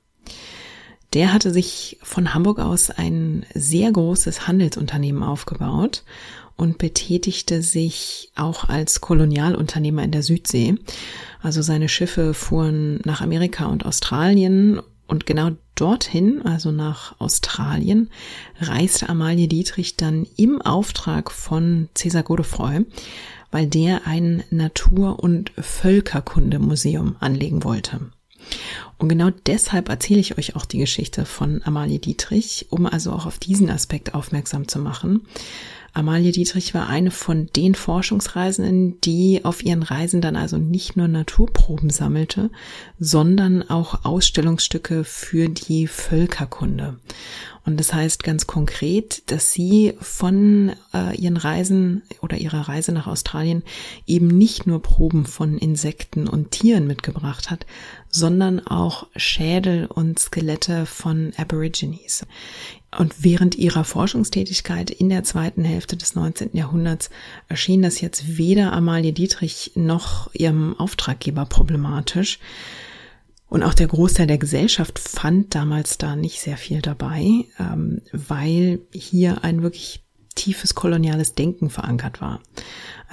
Der 1.14 1.32
hatte 1.32 1.52
sich 1.52 1.98
von 2.02 2.34
Hamburg 2.34 2.58
aus 2.58 2.90
ein 2.90 3.46
sehr 3.54 3.90
großes 3.92 4.48
Handelsunternehmen 4.48 5.22
aufgebaut 5.22 6.02
und 6.56 6.78
betätigte 6.78 7.62
sich 7.62 8.32
auch 8.34 8.68
als 8.68 9.00
Kolonialunternehmer 9.00 10.02
in 10.02 10.10
der 10.10 10.24
Südsee. 10.24 10.74
Also 11.40 11.62
seine 11.62 11.88
Schiffe 11.88 12.34
fuhren 12.34 13.00
nach 13.04 13.20
Amerika 13.20 13.66
und 13.66 13.86
Australien 13.86 14.80
Und 15.06 15.26
genau 15.26 15.50
dorthin, 15.74 16.42
also 16.42 16.70
nach 16.72 17.20
Australien, 17.20 18.08
reiste 18.60 19.08
Amalie 19.08 19.48
Dietrich 19.48 19.96
dann 19.96 20.26
im 20.36 20.62
Auftrag 20.62 21.30
von 21.30 21.88
Cesar 21.94 22.22
Godefroy, 22.22 22.86
weil 23.50 23.66
der 23.66 24.06
ein 24.06 24.42
Natur- 24.50 25.22
und 25.22 25.52
Völkerkundemuseum 25.58 27.16
anlegen 27.20 27.64
wollte. 27.64 28.00
Und 28.98 29.08
genau 29.08 29.30
deshalb 29.46 29.88
erzähle 29.88 30.20
ich 30.20 30.38
euch 30.38 30.56
auch 30.56 30.64
die 30.64 30.78
Geschichte 30.78 31.24
von 31.24 31.62
Amalie 31.64 31.98
Dietrich, 31.98 32.66
um 32.70 32.86
also 32.86 33.12
auch 33.12 33.26
auf 33.26 33.38
diesen 33.38 33.70
Aspekt 33.70 34.14
aufmerksam 34.14 34.68
zu 34.68 34.78
machen. 34.78 35.22
Amalie 35.96 36.32
Dietrich 36.32 36.74
war 36.74 36.88
eine 36.88 37.12
von 37.12 37.46
den 37.54 37.76
Forschungsreisenden, 37.76 39.00
die 39.02 39.44
auf 39.44 39.64
ihren 39.64 39.84
Reisen 39.84 40.20
dann 40.20 40.34
also 40.34 40.58
nicht 40.58 40.96
nur 40.96 41.06
Naturproben 41.06 41.88
sammelte, 41.88 42.50
sondern 42.98 43.70
auch 43.70 44.04
Ausstellungsstücke 44.04 45.04
für 45.04 45.48
die 45.48 45.86
Völkerkunde. 45.86 46.98
Und 47.64 47.78
das 47.78 47.94
heißt 47.94 48.24
ganz 48.24 48.46
konkret, 48.48 49.30
dass 49.30 49.52
sie 49.52 49.94
von 50.00 50.72
äh, 50.92 51.16
ihren 51.16 51.36
Reisen 51.36 52.02
oder 52.20 52.36
ihrer 52.36 52.68
Reise 52.68 52.92
nach 52.92 53.06
Australien 53.06 53.62
eben 54.04 54.26
nicht 54.26 54.66
nur 54.66 54.82
Proben 54.82 55.24
von 55.24 55.56
Insekten 55.56 56.26
und 56.26 56.50
Tieren 56.50 56.86
mitgebracht 56.88 57.50
hat, 57.50 57.66
sondern 58.14 58.64
auch 58.64 59.08
Schädel 59.16 59.86
und 59.86 60.20
Skelette 60.20 60.86
von 60.86 61.32
Aborigines. 61.36 62.24
Und 62.96 63.24
während 63.24 63.56
ihrer 63.56 63.82
Forschungstätigkeit 63.82 64.88
in 64.90 65.08
der 65.08 65.24
zweiten 65.24 65.64
Hälfte 65.64 65.96
des 65.96 66.14
19. 66.14 66.50
Jahrhunderts 66.52 67.10
erschien 67.48 67.82
das 67.82 68.00
jetzt 68.00 68.38
weder 68.38 68.72
Amalie 68.72 69.12
Dietrich 69.12 69.72
noch 69.74 70.32
ihrem 70.32 70.78
Auftraggeber 70.78 71.44
problematisch. 71.44 72.38
Und 73.48 73.64
auch 73.64 73.74
der 73.74 73.88
Großteil 73.88 74.28
der 74.28 74.38
Gesellschaft 74.38 75.00
fand 75.00 75.52
damals 75.56 75.98
da 75.98 76.14
nicht 76.14 76.40
sehr 76.40 76.56
viel 76.56 76.82
dabei, 76.82 77.46
ähm, 77.58 78.00
weil 78.12 78.78
hier 78.92 79.42
ein 79.42 79.62
wirklich 79.62 80.04
tiefes 80.36 80.76
koloniales 80.76 81.34
Denken 81.34 81.68
verankert 81.68 82.20
war. 82.20 82.40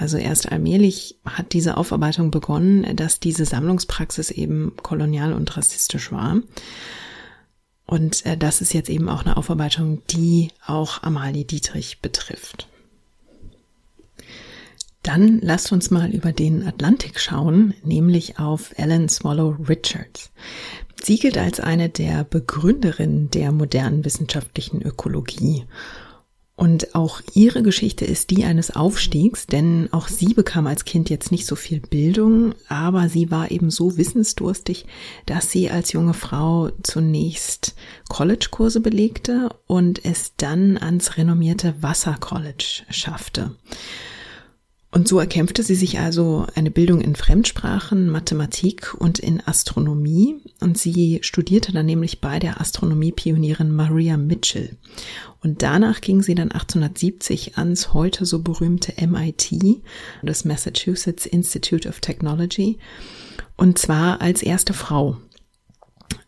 Also 0.02 0.16
erst 0.16 0.50
allmählich 0.50 1.14
hat 1.24 1.52
diese 1.52 1.76
Aufarbeitung 1.76 2.32
begonnen, 2.32 2.96
dass 2.96 3.20
diese 3.20 3.44
Sammlungspraxis 3.44 4.32
eben 4.32 4.72
kolonial 4.82 5.32
und 5.32 5.56
rassistisch 5.56 6.10
war. 6.10 6.40
Und 7.86 8.26
äh, 8.26 8.36
das 8.36 8.60
ist 8.60 8.74
jetzt 8.74 8.90
eben 8.90 9.08
auch 9.08 9.24
eine 9.24 9.36
Aufarbeitung, 9.36 10.02
die 10.10 10.48
auch 10.66 11.04
Amalie 11.04 11.44
Dietrich 11.44 12.00
betrifft. 12.00 12.66
Dann 15.04 15.38
lasst 15.40 15.70
uns 15.70 15.92
mal 15.92 16.10
über 16.10 16.32
den 16.32 16.66
Atlantik 16.66 17.20
schauen, 17.20 17.72
nämlich 17.84 18.40
auf 18.40 18.76
Ellen 18.76 19.08
Swallow 19.08 19.56
Richards. 19.68 20.32
Sie 21.00 21.20
gilt 21.20 21.38
als 21.38 21.60
eine 21.60 21.88
der 21.88 22.24
Begründerinnen 22.24 23.30
der 23.30 23.52
modernen 23.52 24.04
wissenschaftlichen 24.04 24.82
Ökologie. 24.82 25.64
Und 26.54 26.94
auch 26.94 27.22
ihre 27.34 27.62
Geschichte 27.62 28.04
ist 28.04 28.30
die 28.30 28.44
eines 28.44 28.76
Aufstiegs, 28.76 29.46
denn 29.46 29.88
auch 29.90 30.08
sie 30.08 30.34
bekam 30.34 30.66
als 30.66 30.84
Kind 30.84 31.08
jetzt 31.08 31.32
nicht 31.32 31.46
so 31.46 31.56
viel 31.56 31.80
Bildung, 31.80 32.54
aber 32.68 33.08
sie 33.08 33.30
war 33.30 33.50
eben 33.50 33.70
so 33.70 33.96
wissensdurstig, 33.96 34.86
dass 35.24 35.50
sie 35.50 35.70
als 35.70 35.92
junge 35.92 36.14
Frau 36.14 36.70
zunächst 36.82 37.74
College-Kurse 38.10 38.80
belegte 38.80 39.48
und 39.66 40.04
es 40.04 40.36
dann 40.36 40.76
ans 40.76 41.16
renommierte 41.16 41.82
Wasser 41.82 42.16
College 42.20 42.82
schaffte. 42.90 43.56
Und 44.94 45.08
so 45.08 45.18
erkämpfte 45.18 45.62
sie 45.62 45.74
sich 45.74 46.00
also 46.00 46.46
eine 46.54 46.70
Bildung 46.70 47.00
in 47.00 47.16
Fremdsprachen, 47.16 48.10
Mathematik 48.10 48.92
und 48.92 49.18
in 49.18 49.40
Astronomie. 49.40 50.36
Und 50.60 50.76
sie 50.76 51.20
studierte 51.22 51.72
dann 51.72 51.86
nämlich 51.86 52.20
bei 52.20 52.38
der 52.38 52.60
Astronomiepionierin 52.60 53.74
Maria 53.74 54.18
Mitchell. 54.18 54.76
Und 55.42 55.62
danach 55.62 56.02
ging 56.02 56.20
sie 56.20 56.34
dann 56.34 56.52
1870 56.52 57.56
ans 57.56 57.94
heute 57.94 58.26
so 58.26 58.42
berühmte 58.42 58.92
MIT, 59.04 59.80
das 60.22 60.44
Massachusetts 60.44 61.24
Institute 61.24 61.88
of 61.88 62.00
Technology, 62.00 62.78
und 63.56 63.78
zwar 63.78 64.20
als 64.20 64.42
erste 64.42 64.74
Frau. 64.74 65.16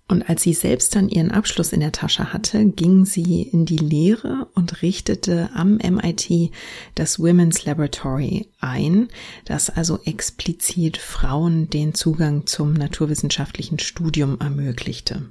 Und 0.06 0.28
als 0.28 0.42
sie 0.42 0.52
selbst 0.52 0.94
dann 0.94 1.08
ihren 1.08 1.30
Abschluss 1.30 1.72
in 1.72 1.80
der 1.80 1.92
Tasche 1.92 2.32
hatte, 2.32 2.66
ging 2.66 3.06
sie 3.06 3.42
in 3.42 3.64
die 3.64 3.78
Lehre 3.78 4.48
und 4.54 4.82
richtete 4.82 5.48
am 5.54 5.76
MIT 5.76 6.50
das 6.94 7.18
Women's 7.18 7.64
Laboratory 7.64 8.48
ein, 8.60 9.08
das 9.46 9.70
also 9.70 9.98
explizit 10.04 10.98
Frauen 10.98 11.70
den 11.70 11.94
Zugang 11.94 12.46
zum 12.46 12.74
naturwissenschaftlichen 12.74 13.78
Studium 13.78 14.38
ermöglichte. 14.40 15.22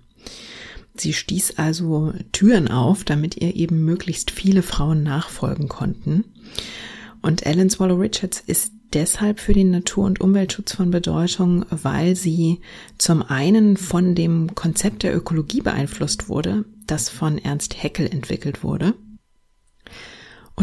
Sie 0.95 1.13
stieß 1.13 1.57
also 1.57 2.13
Türen 2.31 2.67
auf, 2.67 3.03
damit 3.03 3.37
ihr 3.37 3.55
eben 3.55 3.85
möglichst 3.85 4.31
viele 4.31 4.63
Frauen 4.63 5.03
nachfolgen 5.03 5.67
konnten. 5.67 6.25
Und 7.21 7.45
Ellen 7.45 7.69
Swallow 7.69 7.95
Richards 7.95 8.43
ist 8.45 8.72
deshalb 8.93 9.39
für 9.39 9.53
den 9.53 9.71
Natur- 9.71 10.05
und 10.05 10.21
Umweltschutz 10.21 10.73
von 10.75 10.91
Bedeutung, 10.91 11.65
weil 11.69 12.15
sie 12.15 12.61
zum 12.97 13.23
einen 13.23 13.77
von 13.77 14.15
dem 14.15 14.55
Konzept 14.55 15.03
der 15.03 15.15
Ökologie 15.15 15.61
beeinflusst 15.61 16.29
wurde, 16.29 16.65
das 16.87 17.09
von 17.09 17.37
Ernst 17.37 17.81
Haeckel 17.81 18.07
entwickelt 18.07 18.63
wurde. 18.63 18.93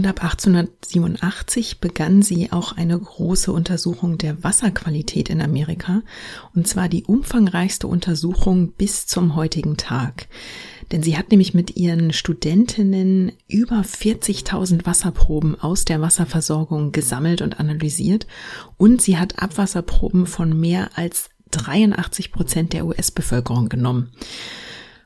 Und 0.01 0.07
ab 0.07 0.25
1887 0.25 1.79
begann 1.79 2.23
sie 2.23 2.53
auch 2.53 2.73
eine 2.75 2.99
große 2.99 3.53
Untersuchung 3.53 4.17
der 4.17 4.43
Wasserqualität 4.43 5.29
in 5.29 5.43
Amerika, 5.43 6.01
und 6.55 6.67
zwar 6.67 6.89
die 6.89 7.05
umfangreichste 7.05 7.87
Untersuchung 7.87 8.73
bis 8.73 9.07
zum 9.07 9.37
heutigen 9.37 9.77
Tag. 9.77 10.29
Denn 10.91 11.03
sie 11.03 11.19
hat 11.19 11.31
nämlich 11.31 11.53
mit 11.53 11.77
ihren 11.77 12.15
Studentinnen 12.15 13.33
über 13.47 13.83
40.000 13.83 14.87
Wasserproben 14.87 15.61
aus 15.61 15.85
der 15.85 16.01
Wasserversorgung 16.01 16.93
gesammelt 16.93 17.43
und 17.43 17.61
analysiert 17.61 18.27
und 18.79 19.03
sie 19.03 19.19
hat 19.19 19.43
Abwasserproben 19.43 20.25
von 20.25 20.59
mehr 20.59 20.93
als 20.95 21.29
83 21.51 22.33
Prozent 22.33 22.73
der 22.73 22.87
US-Bevölkerung 22.87 23.69
genommen. 23.69 24.13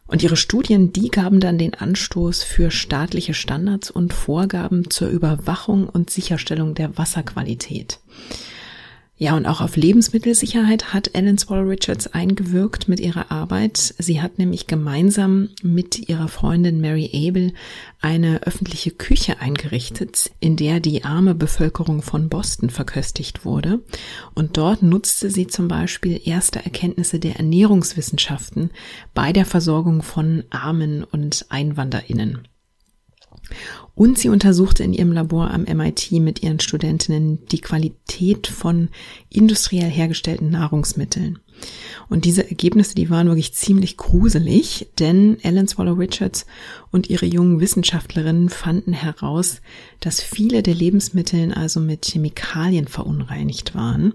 Und 0.07 0.23
ihre 0.23 0.37
Studien, 0.37 0.93
die 0.93 1.09
gaben 1.09 1.41
dann 1.41 1.57
den 1.57 1.75
Anstoß 1.75 2.43
für 2.43 2.71
staatliche 2.71 3.35
Standards 3.35 3.91
und 3.91 4.13
Vorgaben 4.13 4.91
zur 4.91 5.09
Überwachung 5.09 5.89
und 5.89 6.11
Sicherstellung 6.11 6.75
der 6.75 6.99
Wasserqualität. 6.99 8.01
Ja, 9.17 9.37
und 9.37 9.47
auch 9.47 9.61
auf 9.61 9.77
Lebensmittelsicherheit 9.77 10.93
hat 10.93 11.11
Ellen 11.15 11.39
Swallow 11.39 11.69
Richards 11.69 12.09
eingewirkt 12.09 12.89
mit 12.89 12.99
ihrer 12.99 13.31
Arbeit. 13.31 13.95
Sie 13.97 14.21
hat 14.21 14.39
nämlich 14.41 14.67
gemeinsam 14.67 15.51
mit 15.63 16.09
ihrer 16.09 16.27
Freundin 16.27 16.81
Mary 16.81 17.29
Abel 17.29 17.53
eine 18.01 18.43
öffentliche 18.43 18.91
Küche 18.91 19.39
eingerichtet, 19.39 20.33
in 20.41 20.57
der 20.57 20.81
die 20.81 21.05
arme 21.05 21.37
Bevölkerung 21.37 22.03
von 22.03 22.29
Boston 22.29 22.71
verköstigt 22.71 23.45
wurde. 23.45 23.85
Und 24.35 24.57
dort 24.57 24.83
nutzte 24.83 25.31
sie 25.31 25.47
zum 25.47 25.69
Beispiel 25.69 26.21
erste 26.25 26.65
Erkenntnisse 26.65 27.21
der 27.21 27.37
Ernährungswissenschaften 27.37 28.71
bei 29.15 29.33
der 29.33 29.47
Versorgung 29.47 30.03
von 30.03 30.43
Armen 30.51 31.05
und 31.05 31.47
Einwanderinnen. 31.51 32.49
Und 33.95 34.19
sie 34.19 34.29
untersuchte 34.29 34.83
in 34.83 34.93
ihrem 34.93 35.13
Labor 35.13 35.51
am 35.51 35.63
MIT 35.63 36.13
mit 36.13 36.43
ihren 36.43 36.61
Studentinnen 36.61 37.47
die 37.47 37.61
Qualität 37.61 38.47
von 38.47 38.89
industriell 39.31 39.91
hergestellten 39.91 40.51
Nahrungsmitteln. 40.51 41.39
Und 42.09 42.25
diese 42.25 42.49
Ergebnisse, 42.49 42.95
die 42.95 43.11
waren 43.11 43.29
wirklich 43.29 43.55
ziemlich 43.55 43.97
gruselig, 43.97 44.89
denn 44.99 45.39
Ellen 45.43 45.69
Swallow 45.69 45.95
Richards 45.95 46.47
und 46.91 47.09
ihre 47.09 47.27
jungen 47.27 47.61
Wissenschaftlerinnen 47.61 48.49
fanden 48.49 48.93
heraus, 48.93 49.61
dass 50.01 50.21
viele 50.21 50.63
der 50.63 50.75
Lebensmittel 50.75 51.53
also 51.53 51.81
mit 51.81 52.07
Chemikalien 52.07 52.89
verunreinigt 52.89 53.75
waren. 53.75 54.15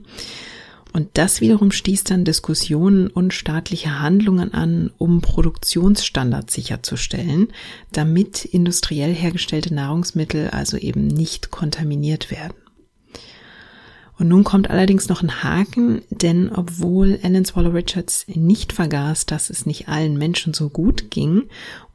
Und 0.92 1.10
das 1.14 1.40
wiederum 1.40 1.72
stieß 1.72 2.04
dann 2.06 2.26
Diskussionen 2.26 3.08
und 3.08 3.34
staatliche 3.34 4.00
Handlungen 4.00 4.54
an, 4.54 4.92
um 4.98 5.22
Produktionsstandards 5.22 6.54
sicherzustellen, 6.54 7.50
damit 7.92 8.46
industriell 8.46 9.14
hergestellte 9.14 9.74
Nahrungsmittel 9.74 10.50
also 10.50 10.78
eben 10.78 11.08
nicht 11.08 11.52
kontaminiert 11.52 12.32
werden. 12.32 12.56
Und 14.20 14.28
nun 14.28 14.44
kommt 14.44 14.70
allerdings 14.70 15.08
noch 15.08 15.24
ein 15.24 15.44
Haken, 15.44 16.02
denn 16.10 16.52
obwohl 16.52 17.20
Ellen 17.24 17.46
Swallow 17.46 17.72
Richards 17.72 18.26
nicht 18.28 18.74
vergaß, 18.74 19.26
dass 19.26 19.50
es 19.50 19.66
nicht 19.66 19.88
allen 19.88 20.18
Menschen 20.18 20.54
so 20.54 20.70
gut 20.70 21.10
ging 21.10 21.44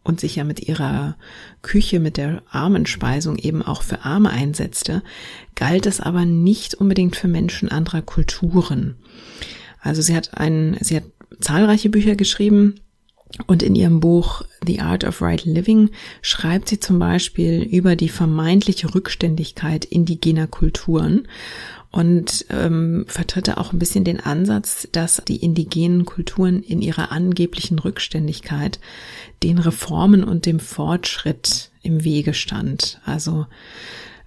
und 0.02 0.20
sich 0.20 0.36
ja 0.36 0.44
mit 0.44 0.66
ihrer 0.66 1.16
Küche, 1.60 2.00
mit 2.00 2.16
der 2.16 2.42
Armenspeisung 2.50 3.36
eben 3.36 3.60
auch 3.60 3.82
für 3.82 4.06
Arme 4.06 4.30
einsetzte, 4.30 5.02
galt 5.54 5.84
es 5.84 6.00
aber 6.00 6.24
nicht 6.24 6.74
unbedingt 6.74 7.14
für 7.14 7.28
Menschen 7.28 7.68
anderer 7.68 8.00
Kulturen. 8.00 8.96
Also 9.80 10.00
sie 10.00 10.16
hat 10.16 10.38
ein, 10.38 10.78
sie 10.80 10.96
hat 10.96 11.04
zahlreiche 11.40 11.90
Bücher 11.90 12.16
geschrieben, 12.16 12.76
Und 13.46 13.62
in 13.62 13.74
ihrem 13.74 13.98
Buch 14.00 14.42
The 14.64 14.80
Art 14.80 15.02
of 15.04 15.20
Right 15.20 15.44
Living 15.44 15.90
schreibt 16.22 16.68
sie 16.68 16.78
zum 16.78 16.98
Beispiel 16.98 17.62
über 17.62 17.96
die 17.96 18.08
vermeintliche 18.08 18.94
Rückständigkeit 18.94 19.84
indigener 19.84 20.46
Kulturen 20.46 21.26
und 21.94 22.46
ähm, 22.50 23.04
vertritt 23.06 23.56
auch 23.56 23.72
ein 23.72 23.78
bisschen 23.78 24.02
den 24.02 24.18
Ansatz, 24.18 24.88
dass 24.90 25.22
die 25.28 25.36
indigenen 25.36 26.04
Kulturen 26.04 26.60
in 26.60 26.82
ihrer 26.82 27.12
angeblichen 27.12 27.78
Rückständigkeit 27.78 28.80
den 29.44 29.58
Reformen 29.58 30.24
und 30.24 30.44
dem 30.44 30.58
Fortschritt 30.58 31.70
im 31.82 32.02
Wege 32.02 32.34
stand. 32.34 33.00
Also 33.04 33.46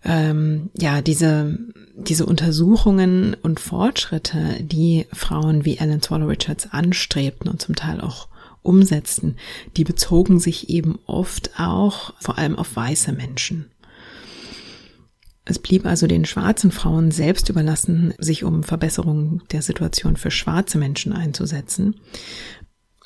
ähm, 0.06 0.70
ja, 0.78 1.02
diese, 1.02 1.60
diese 1.98 2.26
Untersuchungen 2.26 3.34
und 3.34 3.60
Fortschritte, 3.60 4.60
die 4.62 5.06
Frauen 5.12 5.66
wie 5.66 5.76
Ellen 5.76 6.02
Swallow 6.02 6.28
Richards 6.28 6.72
anstrebten 6.72 7.52
und 7.52 7.62
zum 7.62 7.76
Teil 7.76 8.00
auch 8.00 8.30
umsetzten, 8.64 9.36
die 9.76 9.84
bezogen 9.84 10.40
sich 10.40 10.70
eben 10.70 11.00
oft 11.06 11.60
auch 11.60 12.14
vor 12.22 12.38
allem 12.38 12.56
auf 12.56 12.74
weiße 12.78 13.12
Menschen. 13.12 13.66
Es 15.50 15.60
blieb 15.60 15.86
also 15.86 16.08
den 16.08 16.26
schwarzen 16.26 16.72
Frauen 16.72 17.10
selbst 17.10 17.48
überlassen, 17.48 18.14
sich 18.18 18.44
um 18.44 18.64
Verbesserungen 18.64 19.42
der 19.52 19.62
Situation 19.62 20.18
für 20.18 20.30
schwarze 20.30 20.78
Menschen 20.78 21.14
einzusetzen. 21.14 21.96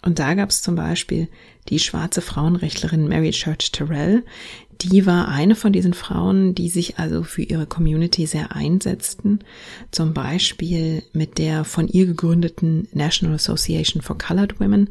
Und 0.01 0.17
da 0.17 0.33
gab 0.33 0.49
es 0.49 0.63
zum 0.63 0.73
Beispiel 0.73 1.27
die 1.69 1.77
schwarze 1.77 2.21
Frauenrechtlerin 2.21 3.07
Mary 3.07 3.29
Church 3.29 3.71
Terrell. 3.71 4.23
Die 4.81 5.05
war 5.05 5.27
eine 5.27 5.53
von 5.53 5.71
diesen 5.71 5.93
Frauen, 5.93 6.55
die 6.55 6.69
sich 6.69 6.97
also 6.97 7.21
für 7.21 7.43
ihre 7.43 7.67
Community 7.67 8.25
sehr 8.25 8.55
einsetzten. 8.55 9.43
Zum 9.91 10.15
Beispiel 10.15 11.03
mit 11.13 11.37
der 11.37 11.63
von 11.63 11.87
ihr 11.87 12.07
gegründeten 12.07 12.87
National 12.91 13.35
Association 13.35 14.01
for 14.01 14.17
Colored 14.17 14.59
Women 14.59 14.89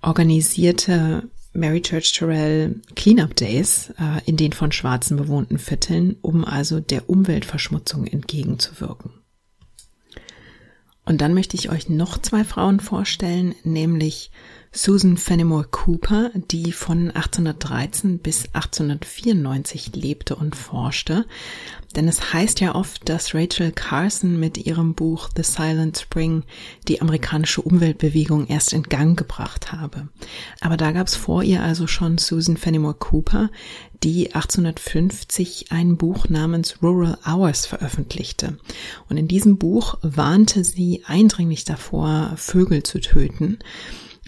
organisierte 0.00 1.28
Mary 1.52 1.82
Church 1.82 2.12
Terrell 2.12 2.80
Cleanup 2.94 3.34
Days 3.34 3.92
äh, 3.98 4.20
in 4.26 4.36
den 4.36 4.52
von 4.52 4.72
Schwarzen 4.72 5.16
bewohnten 5.16 5.58
Vierteln, 5.58 6.16
um 6.22 6.44
also 6.44 6.80
der 6.80 7.10
Umweltverschmutzung 7.10 8.06
entgegenzuwirken. 8.06 9.12
Und 11.04 11.20
dann 11.20 11.34
möchte 11.34 11.56
ich 11.56 11.70
euch 11.70 11.88
noch 11.88 12.18
zwei 12.18 12.44
Frauen 12.44 12.78
vorstellen, 12.78 13.54
nämlich 13.64 14.30
Susan 14.72 15.16
Fenimore 15.16 15.64
Cooper, 15.64 16.30
die 16.52 16.70
von 16.70 17.10
1813 17.10 18.20
bis 18.20 18.44
1894 18.52 19.96
lebte 19.96 20.36
und 20.36 20.54
forschte. 20.54 21.26
Denn 21.96 22.06
es 22.06 22.32
heißt 22.32 22.60
ja 22.60 22.76
oft, 22.76 23.08
dass 23.08 23.34
Rachel 23.34 23.72
Carson 23.72 24.38
mit 24.38 24.58
ihrem 24.58 24.94
Buch 24.94 25.28
The 25.34 25.42
Silent 25.42 25.98
Spring 25.98 26.44
die 26.86 27.00
amerikanische 27.02 27.62
Umweltbewegung 27.62 28.46
erst 28.46 28.72
in 28.72 28.84
Gang 28.84 29.18
gebracht 29.18 29.72
habe. 29.72 30.08
Aber 30.60 30.76
da 30.76 30.92
gab 30.92 31.08
es 31.08 31.16
vor 31.16 31.42
ihr 31.42 31.64
also 31.64 31.88
schon 31.88 32.18
Susan 32.18 32.56
Fenimore 32.56 32.94
Cooper, 32.94 33.50
die 34.04 34.32
1850 34.36 35.72
ein 35.72 35.96
Buch 35.96 36.28
namens 36.28 36.80
Rural 36.80 37.18
Hours 37.26 37.66
veröffentlichte. 37.66 38.56
Und 39.08 39.16
in 39.16 39.26
diesem 39.26 39.58
Buch 39.58 39.98
warnte 40.02 40.62
sie 40.62 41.02
eindringlich 41.06 41.64
davor, 41.64 42.34
Vögel 42.36 42.84
zu 42.84 43.00
töten. 43.00 43.58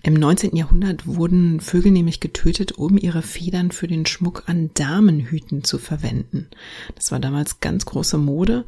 Im 0.05 0.15
19. 0.15 0.57
Jahrhundert 0.57 1.07
wurden 1.07 1.61
Vögel 1.61 1.93
nämlich 1.93 2.19
getötet, 2.19 2.73
um 2.73 2.99
ihre 2.99 3.23
Federn 3.23 3.71
für 3.71 3.87
den 3.87 4.05
Schmuck 4.05 4.43
an 4.47 4.71
Damenhüten 4.75 5.63
zu 5.63 5.79
verwenden. 5.79 6.49
Das 6.97 7.13
war 7.13 7.21
damals 7.21 7.61
ganz 7.61 7.87
große 7.87 8.19
Mode 8.19 8.65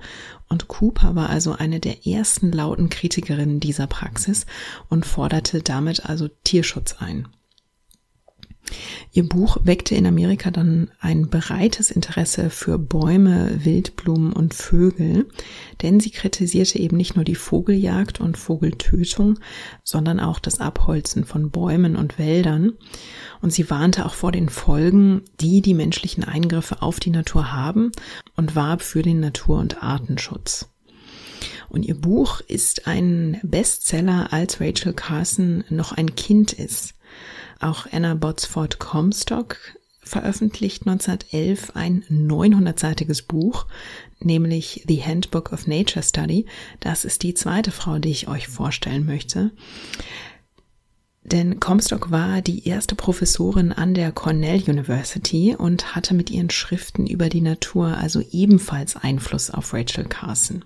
und 0.48 0.68
Cooper 0.68 1.16
war 1.16 1.30
also 1.30 1.52
eine 1.52 1.80
der 1.80 2.06
ersten 2.06 2.52
lauten 2.52 2.88
Kritikerinnen 2.88 3.58
dieser 3.58 3.88
Praxis 3.88 4.46
und 4.88 5.06
forderte 5.06 5.60
damit 5.60 6.06
also 6.06 6.28
Tierschutz 6.44 6.94
ein. 7.00 7.26
Ihr 9.12 9.28
Buch 9.28 9.58
weckte 9.62 9.94
in 9.94 10.06
Amerika 10.06 10.50
dann 10.50 10.90
ein 10.98 11.28
breites 11.28 11.90
Interesse 11.90 12.50
für 12.50 12.78
Bäume, 12.78 13.64
Wildblumen 13.64 14.32
und 14.32 14.54
Vögel, 14.54 15.26
denn 15.82 16.00
sie 16.00 16.10
kritisierte 16.10 16.78
eben 16.78 16.96
nicht 16.96 17.14
nur 17.14 17.24
die 17.24 17.34
Vogeljagd 17.34 18.20
und 18.20 18.38
Vogeltötung, 18.38 19.38
sondern 19.82 20.18
auch 20.18 20.38
das 20.38 20.60
Abholzen 20.60 21.24
von 21.24 21.50
Bäumen 21.50 21.94
und 21.96 22.18
Wäldern. 22.18 22.72
Und 23.40 23.52
sie 23.52 23.68
warnte 23.70 24.06
auch 24.06 24.14
vor 24.14 24.32
den 24.32 24.48
Folgen, 24.48 25.22
die 25.40 25.60
die 25.60 25.74
menschlichen 25.74 26.24
Eingriffe 26.24 26.82
auf 26.82 26.98
die 26.98 27.10
Natur 27.10 27.52
haben 27.52 27.92
und 28.36 28.56
warb 28.56 28.82
für 28.82 29.02
den 29.02 29.20
Natur- 29.20 29.58
und 29.58 29.82
Artenschutz. 29.82 30.70
Und 31.68 31.84
ihr 31.84 32.00
Buch 32.00 32.40
ist 32.40 32.86
ein 32.86 33.40
Bestseller, 33.42 34.32
als 34.32 34.60
Rachel 34.60 34.92
Carson 34.92 35.64
noch 35.68 35.92
ein 35.92 36.14
Kind 36.14 36.52
ist. 36.52 36.94
Auch 37.60 37.86
Anna 37.90 38.14
Botsford 38.14 38.78
Comstock 38.78 39.58
veröffentlicht 40.02 40.86
1911 40.86 41.72
ein 41.74 42.04
900-seitiges 42.10 43.22
Buch, 43.22 43.66
nämlich 44.20 44.84
The 44.86 45.02
Handbook 45.02 45.52
of 45.52 45.66
Nature 45.66 46.02
Study. 46.02 46.46
Das 46.80 47.04
ist 47.04 47.22
die 47.22 47.34
zweite 47.34 47.70
Frau, 47.70 47.98
die 47.98 48.10
ich 48.10 48.28
euch 48.28 48.48
vorstellen 48.48 49.06
möchte. 49.06 49.50
Denn 51.22 51.58
Comstock 51.58 52.10
war 52.10 52.42
die 52.42 52.68
erste 52.68 52.94
Professorin 52.94 53.72
an 53.72 53.94
der 53.94 54.12
Cornell 54.12 54.62
University 54.68 55.56
und 55.56 55.96
hatte 55.96 56.12
mit 56.12 56.30
ihren 56.30 56.50
Schriften 56.50 57.06
über 57.06 57.30
die 57.30 57.40
Natur 57.40 57.96
also 57.96 58.20
ebenfalls 58.30 58.94
Einfluss 58.94 59.50
auf 59.50 59.72
Rachel 59.72 60.04
Carson. 60.04 60.64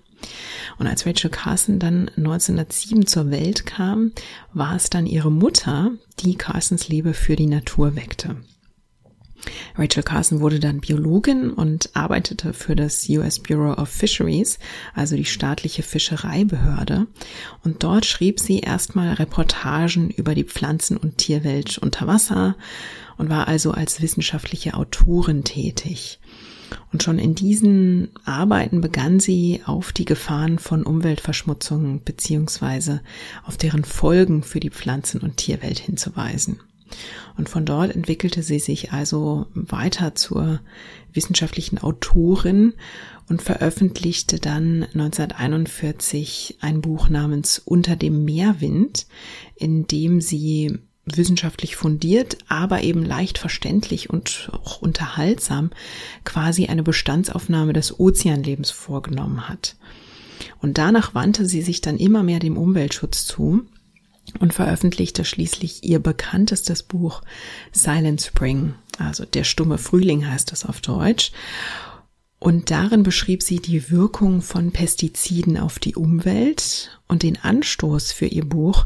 Und 0.77 0.87
als 0.87 1.05
Rachel 1.05 1.29
Carson 1.29 1.79
dann 1.79 2.09
1907 2.17 3.07
zur 3.07 3.31
Welt 3.31 3.65
kam, 3.65 4.11
war 4.53 4.75
es 4.75 4.89
dann 4.89 5.05
ihre 5.05 5.31
Mutter, 5.31 5.91
die 6.19 6.35
Carsons 6.35 6.87
Liebe 6.87 7.13
für 7.13 7.35
die 7.35 7.47
Natur 7.47 7.95
weckte. 7.95 8.37
Rachel 9.77 10.03
Carson 10.03 10.41
wurde 10.41 10.59
dann 10.59 10.81
Biologin 10.81 11.51
und 11.51 11.91
arbeitete 11.93 12.53
für 12.53 12.75
das 12.75 13.07
US 13.09 13.39
Bureau 13.39 13.73
of 13.73 13.89
Fisheries, 13.89 14.59
also 14.93 15.15
die 15.15 15.25
staatliche 15.25 15.83
Fischereibehörde. 15.83 17.07
Und 17.63 17.83
dort 17.83 18.05
schrieb 18.05 18.39
sie 18.39 18.59
erstmal 18.59 19.13
Reportagen 19.13 20.09
über 20.09 20.35
die 20.35 20.43
Pflanzen- 20.43 20.97
und 20.97 21.17
Tierwelt 21.17 21.77
unter 21.77 22.07
Wasser 22.07 22.55
und 23.17 23.29
war 23.29 23.47
also 23.47 23.71
als 23.71 24.01
wissenschaftliche 24.01 24.73
Autorin 24.73 25.43
tätig. 25.43 26.19
Und 26.91 27.03
schon 27.03 27.19
in 27.19 27.35
diesen 27.35 28.09
Arbeiten 28.25 28.81
begann 28.81 29.19
sie 29.19 29.61
auf 29.65 29.91
die 29.91 30.05
Gefahren 30.05 30.59
von 30.59 30.83
Umweltverschmutzung 30.83 32.03
beziehungsweise 32.03 33.01
auf 33.45 33.57
deren 33.57 33.83
Folgen 33.83 34.43
für 34.43 34.59
die 34.59 34.69
Pflanzen- 34.71 35.21
und 35.21 35.37
Tierwelt 35.37 35.79
hinzuweisen. 35.79 36.59
Und 37.37 37.49
von 37.49 37.65
dort 37.65 37.95
entwickelte 37.95 38.43
sie 38.43 38.59
sich 38.59 38.91
also 38.91 39.45
weiter 39.53 40.15
zur 40.15 40.59
wissenschaftlichen 41.13 41.77
Autorin 41.77 42.73
und 43.29 43.41
veröffentlichte 43.41 44.39
dann 44.39 44.83
1941 44.83 46.57
ein 46.61 46.81
Buch 46.81 47.09
namens 47.09 47.59
Unter 47.59 47.95
dem 47.95 48.25
Meerwind, 48.25 49.05
in 49.55 49.85
dem 49.85 50.19
sie 50.19 50.79
wissenschaftlich 51.17 51.75
fundiert, 51.75 52.37
aber 52.47 52.81
eben 52.81 53.03
leicht 53.03 53.37
verständlich 53.37 54.09
und 54.09 54.49
auch 54.51 54.81
unterhaltsam 54.81 55.71
quasi 56.23 56.67
eine 56.67 56.83
Bestandsaufnahme 56.83 57.73
des 57.73 57.99
Ozeanlebens 57.99 58.71
vorgenommen 58.71 59.47
hat. 59.47 59.75
Und 60.61 60.77
danach 60.77 61.15
wandte 61.15 61.45
sie 61.45 61.61
sich 61.61 61.81
dann 61.81 61.97
immer 61.97 62.23
mehr 62.23 62.39
dem 62.39 62.57
Umweltschutz 62.57 63.25
zu 63.25 63.65
und 64.39 64.53
veröffentlichte 64.53 65.25
schließlich 65.25 65.83
ihr 65.83 65.99
bekanntestes 65.99 66.83
Buch 66.83 67.21
Silent 67.71 68.21
Spring, 68.21 68.75
also 68.97 69.25
der 69.25 69.43
stumme 69.43 69.77
Frühling 69.77 70.27
heißt 70.27 70.51
es 70.51 70.65
auf 70.65 70.81
Deutsch. 70.81 71.31
Und 72.39 72.71
darin 72.71 73.03
beschrieb 73.03 73.43
sie 73.43 73.59
die 73.59 73.91
Wirkung 73.91 74.41
von 74.41 74.71
Pestiziden 74.71 75.57
auf 75.57 75.77
die 75.77 75.95
Umwelt 75.95 77.01
und 77.07 77.23
den 77.23 77.37
Anstoß 77.37 78.13
für 78.13 78.27
ihr 78.27 78.45
Buch 78.45 78.85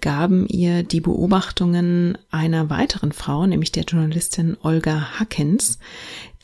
gaben 0.00 0.46
ihr 0.46 0.82
die 0.82 1.00
Beobachtungen 1.00 2.18
einer 2.30 2.70
weiteren 2.70 3.12
Frau, 3.12 3.46
nämlich 3.46 3.72
der 3.72 3.84
Journalistin 3.84 4.56
Olga 4.62 5.18
Hackens. 5.18 5.78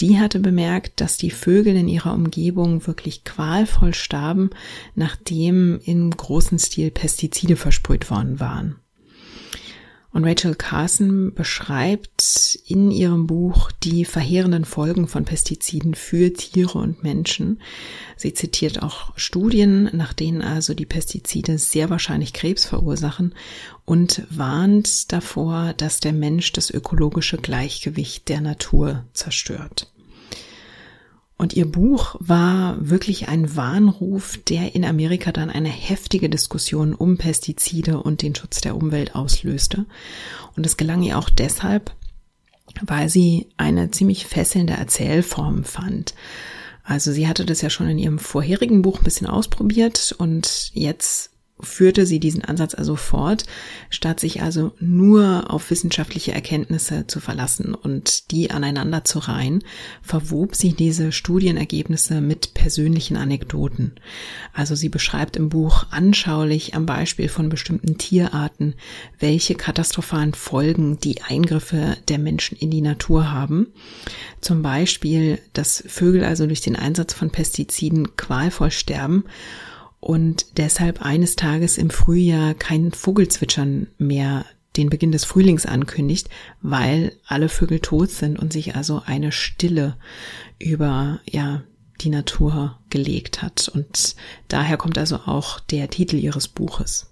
Die 0.01 0.19
hatte 0.19 0.41
bemerkt, 0.41 1.01
dass 1.01 1.17
die 1.17 1.31
Vögel 1.31 1.77
in 1.77 1.89
ihrer 1.89 2.15
Umgebung 2.15 2.87
wirklich 2.87 3.25
qualvoll 3.25 3.95
starben, 3.95 4.51
nachdem 4.95 5.81
im 5.85 6.11
großen 6.11 6.59
Stil 6.59 6.91
Pestizide 6.91 7.57
versprüht 7.57 8.11
worden 8.11 8.41
waren. 8.41 8.77
Und 10.17 10.25
Rachel 10.25 10.55
Carson 10.55 11.35
beschreibt 11.35 12.59
in 12.67 12.91
ihrem 12.91 13.27
Buch 13.27 13.71
die 13.71 14.07
verheerenden 14.07 14.65
Folgen 14.65 15.09
von 15.09 15.27
Pestiziden 15.27 15.95
für 15.95 16.33
Tiere 16.33 16.79
und 16.79 17.03
Menschen. 17.03 17.61
Sie 18.17 18.33
zitiert 18.33 18.83
auch 18.83 19.13
Studien, 19.19 19.91
nach 19.93 20.15
denen 20.15 20.41
also 20.41 20.73
die 20.73 20.87
Pestizide 20.87 21.59
sehr 21.59 21.91
wahrscheinlich 21.91 22.33
Krebs 22.33 22.65
verursachen 22.65 23.35
und 23.85 24.23
warnt 24.31 25.13
davor, 25.13 25.75
dass 25.77 26.01
der 26.01 26.15
Mensch 26.15 26.51
das 26.53 26.71
ökologische 26.71 27.37
Gleichgewicht 27.37 28.31
der 28.31 28.41
Natur 28.41 29.05
zerstört. 29.13 29.93
Und 31.39 31.53
ihr 31.53 31.71
Buch 31.71 32.17
war 32.19 32.77
wirklich 32.81 33.29
ein 33.29 33.57
Warnruf, 33.57 34.39
der 34.49 34.75
in 34.75 34.85
Amerika 34.87 35.33
dann 35.33 35.51
eine 35.51 35.69
heftige 35.69 36.31
Diskussion 36.31 36.95
um 36.95 37.19
Pestizide 37.19 38.03
und 38.03 38.23
den 38.23 38.35
Schutz 38.35 38.63
der 38.63 38.75
Umwelt 38.75 39.15
auslöste. 39.15 39.85
Und 40.57 40.65
es 40.65 40.79
gelang 40.79 41.03
ihr 41.03 41.19
auch 41.19 41.29
deshalb, 41.29 41.95
weil 42.81 43.11
sie 43.11 43.49
eine 43.59 43.91
ziemlich 43.91 44.27
fesselnde 44.27 44.75
Erzählform 44.75 45.65
fand. 45.65 46.15
Also 46.85 47.13
sie 47.13 47.29
hatte 47.29 47.45
das 47.45 47.61
ja 47.61 47.69
schon 47.69 47.89
in 47.89 47.99
ihrem 47.99 48.19
vorherigen 48.19 48.81
Buch 48.81 48.99
ein 48.99 49.05
bisschen 49.05 49.27
ausprobiert 49.27 50.15
und 50.17 50.71
jetzt 50.73 51.31
führte 51.61 52.05
sie 52.05 52.21
diesen 52.21 52.45
Ansatz 52.45 52.75
also 52.75 52.97
fort, 52.97 53.45
statt 53.89 54.21
sich 54.21 54.43
also 54.43 54.73
nur 54.79 55.51
auf 55.51 55.71
wissenschaftliche 55.71 56.33
Erkenntnisse 56.33 57.07
zu 57.07 57.19
verlassen 57.19 57.75
und 57.75 58.31
die 58.31 58.51
aneinander 58.51 59.05
zu 59.05 59.21
reihen, 59.21 59.65
verwob 60.03 60.55
sie 60.55 60.75
diese 60.75 61.13
Studienergebnisse 61.13 62.21
mit 62.21 62.53
persönlichen 62.53 63.17
Anekdoten. 63.17 63.93
Also 64.53 64.75
sie 64.75 64.91
beschreibt 64.91 65.37
im 65.37 65.49
Buch 65.49 65.87
anschaulich 65.91 66.75
am 66.75 66.85
Beispiel 66.85 67.29
von 67.29 67.49
bestimmten 67.49 67.97
Tierarten, 67.97 68.75
welche 69.19 69.55
katastrophalen 69.55 70.35
Folgen 70.35 71.01
die 71.01 71.23
Eingriffe 71.23 71.97
der 72.09 72.19
Menschen 72.19 72.59
in 72.59 72.71
die 72.71 72.83
Natur 72.83 73.33
haben. 73.33 73.69
Zum 74.43 74.61
Beispiel, 74.61 75.39
dass 75.55 75.83
Vögel 75.87 76.25
also 76.25 76.47
durch 76.47 76.61
den 76.61 76.77
Einsatz 76.77 77.15
von 77.15 77.31
Pestiziden 77.31 78.15
qualvoll 78.17 78.71
sterben 78.71 79.25
und 80.07 80.57
deshalb 80.57 81.03
eines 81.03 81.35
Tages 81.35 81.79
im 81.79 81.91
Frühjahr 81.91 82.55
kein 82.55 82.93
Vogelzwitschern 82.93 83.89
mehr 83.99 84.45
den 84.77 84.89
Beginn 84.89 85.11
des 85.11 85.25
Frühlings 85.25 85.67
ankündigt, 85.67 86.31
weil 86.63 87.17
alle 87.27 87.49
Vögel 87.49 87.81
tot 87.81 88.13
sind 88.13 88.39
und 88.39 88.53
sich 88.53 88.77
also 88.77 89.03
eine 89.05 89.33
Stille 89.33 89.97
über 90.61 91.19
ja 91.29 91.65
die 92.03 92.11
Natur 92.11 92.79
gelegt 92.89 93.43
hat 93.43 93.69
und 93.69 94.15
daher 94.47 94.77
kommt 94.77 94.97
also 94.97 95.17
auch 95.27 95.59
der 95.59 95.91
Titel 95.91 96.15
ihres 96.15 96.47
Buches. 96.47 97.11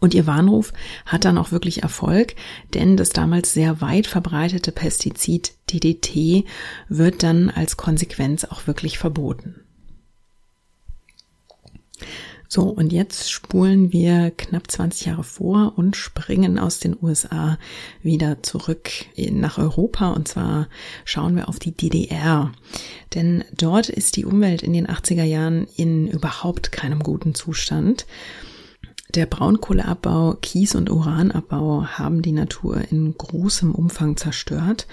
Und 0.00 0.12
ihr 0.12 0.26
Warnruf 0.26 0.72
hat 1.04 1.24
dann 1.24 1.38
auch 1.38 1.52
wirklich 1.52 1.84
Erfolg, 1.84 2.34
denn 2.74 2.96
das 2.96 3.10
damals 3.10 3.52
sehr 3.52 3.80
weit 3.80 4.08
verbreitete 4.08 4.72
Pestizid 4.72 5.52
DDT 5.70 6.46
wird 6.88 7.22
dann 7.22 7.48
als 7.48 7.76
Konsequenz 7.76 8.44
auch 8.44 8.66
wirklich 8.66 8.98
verboten. 8.98 9.65
So, 12.48 12.62
und 12.62 12.92
jetzt 12.92 13.30
spulen 13.30 13.92
wir 13.92 14.30
knapp 14.30 14.70
20 14.70 15.06
Jahre 15.06 15.24
vor 15.24 15.72
und 15.76 15.96
springen 15.96 16.58
aus 16.58 16.78
den 16.78 16.96
USA 17.00 17.58
wieder 18.02 18.42
zurück 18.42 18.90
nach 19.16 19.58
Europa. 19.58 20.10
Und 20.10 20.28
zwar 20.28 20.68
schauen 21.04 21.34
wir 21.34 21.48
auf 21.48 21.58
die 21.58 21.72
DDR. 21.72 22.52
Denn 23.14 23.44
dort 23.56 23.88
ist 23.88 24.16
die 24.16 24.24
Umwelt 24.24 24.62
in 24.62 24.72
den 24.72 24.86
80er 24.86 25.24
Jahren 25.24 25.66
in 25.76 26.06
überhaupt 26.06 26.70
keinem 26.70 27.00
guten 27.00 27.34
Zustand. 27.34 28.06
Der 29.14 29.26
Braunkohleabbau, 29.26 30.34
Kies- 30.34 30.74
und 30.74 30.90
Uranabbau 30.90 31.86
haben 31.86 32.22
die 32.22 32.32
Natur 32.32 32.82
in 32.90 33.16
großem 33.16 33.74
Umfang 33.74 34.16
zerstört. 34.16 34.86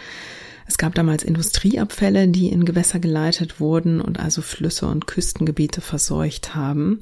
Es 0.65 0.77
gab 0.77 0.95
damals 0.95 1.23
Industrieabfälle, 1.23 2.27
die 2.27 2.49
in 2.49 2.65
Gewässer 2.65 2.99
geleitet 2.99 3.59
wurden 3.59 3.99
und 3.99 4.19
also 4.19 4.41
Flüsse 4.41 4.87
und 4.87 5.07
Küstengebiete 5.07 5.81
verseucht 5.81 6.55
haben. 6.55 7.01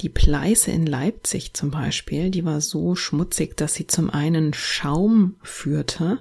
Die 0.00 0.08
Pleiße 0.08 0.70
in 0.70 0.86
Leipzig 0.86 1.54
zum 1.54 1.70
Beispiel, 1.70 2.30
die 2.30 2.44
war 2.44 2.60
so 2.60 2.94
schmutzig, 2.94 3.56
dass 3.56 3.74
sie 3.74 3.86
zum 3.86 4.10
einen 4.10 4.54
Schaum 4.54 5.34
führte 5.42 6.20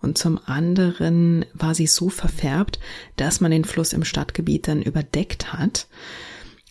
und 0.00 0.18
zum 0.18 0.38
anderen 0.46 1.44
war 1.54 1.74
sie 1.74 1.86
so 1.86 2.08
verfärbt, 2.08 2.78
dass 3.16 3.40
man 3.40 3.50
den 3.50 3.64
Fluss 3.64 3.92
im 3.92 4.04
Stadtgebiet 4.04 4.68
dann 4.68 4.82
überdeckt 4.82 5.52
hat. 5.52 5.88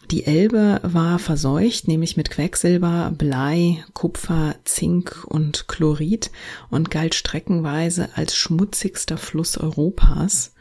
Die 0.09 0.25
Elbe 0.25 0.79
war 0.83 1.19
verseucht, 1.19 1.89
nämlich 1.89 2.15
mit 2.15 2.29
Quecksilber, 2.29 3.11
Blei, 3.17 3.83
Kupfer, 3.93 4.55
Zink 4.63 5.25
und 5.25 5.67
Chlorid 5.67 6.31
und 6.69 6.89
galt 6.89 7.13
streckenweise 7.13 8.09
als 8.15 8.37
schmutzigster 8.37 9.17
Fluss 9.17 9.57
Europas. 9.57 10.53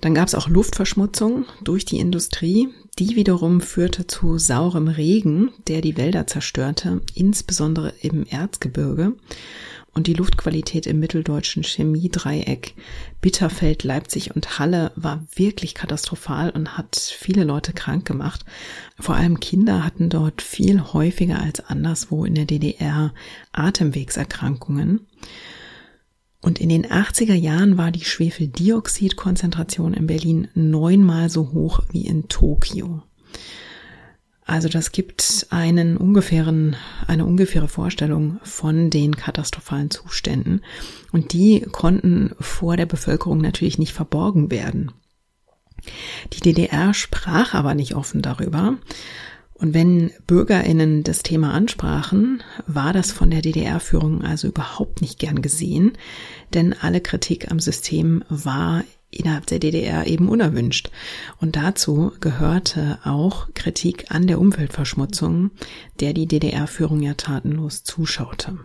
Dann 0.00 0.12
gab 0.12 0.26
es 0.26 0.34
auch 0.34 0.48
Luftverschmutzung 0.48 1.44
durch 1.62 1.84
die 1.84 1.98
Industrie. 1.98 2.68
Die 2.98 3.14
wiederum 3.14 3.60
führte 3.60 4.08
zu 4.08 4.38
saurem 4.38 4.88
Regen, 4.88 5.52
der 5.68 5.80
die 5.80 5.96
Wälder 5.96 6.26
zerstörte, 6.26 7.00
insbesondere 7.14 7.94
im 8.00 8.26
Erzgebirge 8.26 9.12
und 9.92 10.06
die 10.06 10.14
Luftqualität 10.14 10.86
im 10.86 11.00
mitteldeutschen 11.00 11.62
Chemiedreieck 11.62 12.74
Bitterfeld, 13.20 13.84
Leipzig 13.84 14.34
und 14.34 14.58
Halle 14.58 14.92
war 14.94 15.26
wirklich 15.34 15.74
katastrophal 15.74 16.50
und 16.50 16.78
hat 16.78 16.96
viele 16.96 17.44
Leute 17.44 17.72
krank 17.72 18.06
gemacht. 18.06 18.44
Vor 18.98 19.16
allem 19.16 19.40
Kinder 19.40 19.84
hatten 19.84 20.08
dort 20.08 20.42
viel 20.42 20.80
häufiger 20.92 21.40
als 21.40 21.60
anderswo 21.60 22.24
in 22.24 22.34
der 22.34 22.44
DDR 22.44 23.12
Atemwegserkrankungen. 23.52 25.06
Und 26.40 26.60
in 26.60 26.68
den 26.68 26.86
80er 26.86 27.34
Jahren 27.34 27.76
war 27.76 27.90
die 27.90 28.04
Schwefeldioxidkonzentration 28.04 29.94
in 29.94 30.06
Berlin 30.06 30.48
neunmal 30.54 31.28
so 31.28 31.52
hoch 31.52 31.80
wie 31.90 32.06
in 32.06 32.28
Tokio. 32.28 33.02
Also 34.48 34.70
das 34.70 34.92
gibt 34.92 35.46
einen 35.50 35.98
ungefähren, 35.98 36.74
eine 37.06 37.26
ungefähre 37.26 37.68
Vorstellung 37.68 38.40
von 38.42 38.88
den 38.88 39.14
katastrophalen 39.14 39.90
Zuständen. 39.90 40.62
Und 41.12 41.34
die 41.34 41.66
konnten 41.70 42.34
vor 42.40 42.78
der 42.78 42.86
Bevölkerung 42.86 43.42
natürlich 43.42 43.76
nicht 43.76 43.92
verborgen 43.92 44.50
werden. 44.50 44.90
Die 46.32 46.40
DDR 46.40 46.94
sprach 46.94 47.52
aber 47.52 47.74
nicht 47.74 47.94
offen 47.94 48.22
darüber. 48.22 48.78
Und 49.52 49.74
wenn 49.74 50.12
Bürgerinnen 50.26 51.02
das 51.02 51.22
Thema 51.22 51.52
ansprachen, 51.52 52.42
war 52.66 52.94
das 52.94 53.12
von 53.12 53.30
der 53.30 53.42
DDR-Führung 53.42 54.22
also 54.22 54.48
überhaupt 54.48 55.02
nicht 55.02 55.18
gern 55.18 55.42
gesehen, 55.42 55.92
denn 56.54 56.72
alle 56.72 57.02
Kritik 57.02 57.50
am 57.50 57.60
System 57.60 58.24
war 58.30 58.82
innerhalb 59.10 59.46
der 59.46 59.58
DDR 59.58 60.06
eben 60.06 60.28
unerwünscht. 60.28 60.90
Und 61.40 61.56
dazu 61.56 62.12
gehörte 62.20 62.98
auch 63.04 63.48
Kritik 63.54 64.10
an 64.10 64.26
der 64.26 64.40
Umweltverschmutzung, 64.40 65.50
der 66.00 66.12
die 66.12 66.26
DDR-Führung 66.26 67.02
ja 67.02 67.14
tatenlos 67.14 67.84
zuschaute. 67.84 68.58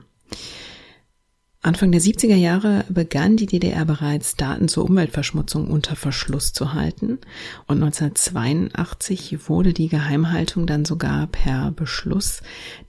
Anfang 1.65 1.93
der 1.93 2.01
70er 2.01 2.35
Jahre 2.35 2.83
begann 2.89 3.37
die 3.37 3.45
DDR 3.45 3.85
bereits 3.85 4.35
Daten 4.35 4.67
zur 4.67 4.83
Umweltverschmutzung 4.83 5.69
unter 5.69 5.95
Verschluss 5.95 6.51
zu 6.51 6.73
halten 6.73 7.19
und 7.67 7.81
1982 7.81 9.47
wurde 9.47 9.71
die 9.71 9.87
Geheimhaltung 9.87 10.67
dann 10.67 10.83
sogar 10.83 11.25
per 11.27 11.71
Beschluss 11.71 12.41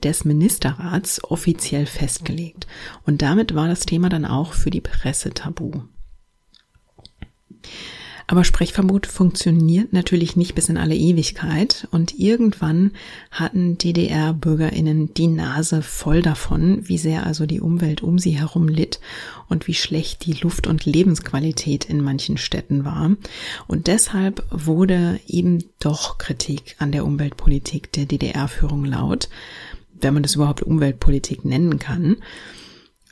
des 0.02 0.24
Ministerrats 0.24 1.22
offiziell 1.22 1.86
festgelegt 1.86 2.66
und 3.06 3.22
damit 3.22 3.54
war 3.54 3.68
das 3.68 3.86
Thema 3.86 4.08
dann 4.08 4.24
auch 4.24 4.54
für 4.54 4.70
die 4.70 4.80
Presse 4.80 5.32
tabu. 5.32 5.82
Aber 8.26 8.42
Sprechverbot 8.42 9.06
funktioniert 9.06 9.92
natürlich 9.92 10.34
nicht 10.34 10.54
bis 10.54 10.70
in 10.70 10.78
alle 10.78 10.94
Ewigkeit 10.94 11.86
und 11.90 12.18
irgendwann 12.18 12.92
hatten 13.30 13.76
DDR-Bürgerinnen 13.76 15.12
die 15.12 15.26
Nase 15.26 15.82
voll 15.82 16.22
davon, 16.22 16.88
wie 16.88 16.96
sehr 16.96 17.26
also 17.26 17.44
die 17.44 17.60
Umwelt 17.60 18.02
um 18.02 18.18
sie 18.18 18.30
herum 18.30 18.68
litt 18.68 18.98
und 19.48 19.66
wie 19.66 19.74
schlecht 19.74 20.24
die 20.24 20.32
Luft- 20.32 20.66
und 20.66 20.86
Lebensqualität 20.86 21.84
in 21.84 22.02
manchen 22.02 22.38
Städten 22.38 22.86
war. 22.86 23.14
Und 23.66 23.88
deshalb 23.88 24.42
wurde 24.50 25.20
eben 25.26 25.64
doch 25.78 26.16
Kritik 26.16 26.76
an 26.78 26.92
der 26.92 27.04
Umweltpolitik 27.04 27.92
der 27.92 28.06
DDR-Führung 28.06 28.86
laut, 28.86 29.28
wenn 30.00 30.14
man 30.14 30.22
das 30.22 30.36
überhaupt 30.36 30.62
Umweltpolitik 30.62 31.44
nennen 31.44 31.78
kann. 31.78 32.16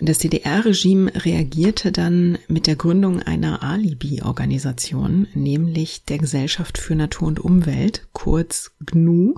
Das 0.04 0.18
DDR-Regime 0.18 1.12
reagierte 1.14 1.92
dann 1.92 2.36
mit 2.48 2.66
der 2.66 2.74
Gründung 2.74 3.22
einer 3.22 3.62
Alibi-Organisation, 3.62 5.28
nämlich 5.32 6.04
der 6.06 6.18
Gesellschaft 6.18 6.76
für 6.76 6.96
Natur 6.96 7.28
und 7.28 7.38
Umwelt, 7.38 8.08
kurz 8.12 8.72
GNU. 8.84 9.36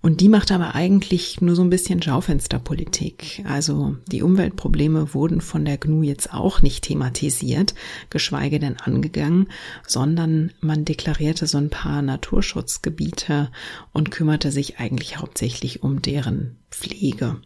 Und 0.00 0.20
die 0.20 0.28
macht 0.28 0.50
aber 0.50 0.74
eigentlich 0.74 1.40
nur 1.40 1.54
so 1.54 1.62
ein 1.62 1.70
bisschen 1.70 2.02
Schaufensterpolitik. 2.02 3.44
Also 3.46 3.94
die 4.10 4.22
Umweltprobleme 4.22 5.14
wurden 5.14 5.40
von 5.40 5.64
der 5.64 5.78
GNU 5.78 6.02
jetzt 6.02 6.34
auch 6.34 6.62
nicht 6.62 6.82
thematisiert, 6.82 7.76
geschweige 8.10 8.58
denn 8.58 8.76
angegangen, 8.76 9.46
sondern 9.86 10.50
man 10.60 10.84
deklarierte 10.84 11.46
so 11.46 11.58
ein 11.58 11.70
paar 11.70 12.02
Naturschutzgebiete 12.02 13.52
und 13.92 14.10
kümmerte 14.10 14.50
sich 14.50 14.80
eigentlich 14.80 15.18
hauptsächlich 15.18 15.84
um 15.84 16.02
deren 16.02 16.56
Pflege. 16.72 17.36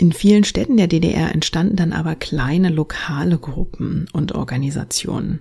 In 0.00 0.12
vielen 0.12 0.44
Städten 0.44 0.76
der 0.76 0.86
DDR 0.86 1.34
entstanden 1.34 1.74
dann 1.74 1.92
aber 1.92 2.14
kleine 2.14 2.68
lokale 2.68 3.36
Gruppen 3.36 4.06
und 4.12 4.30
Organisationen. 4.30 5.40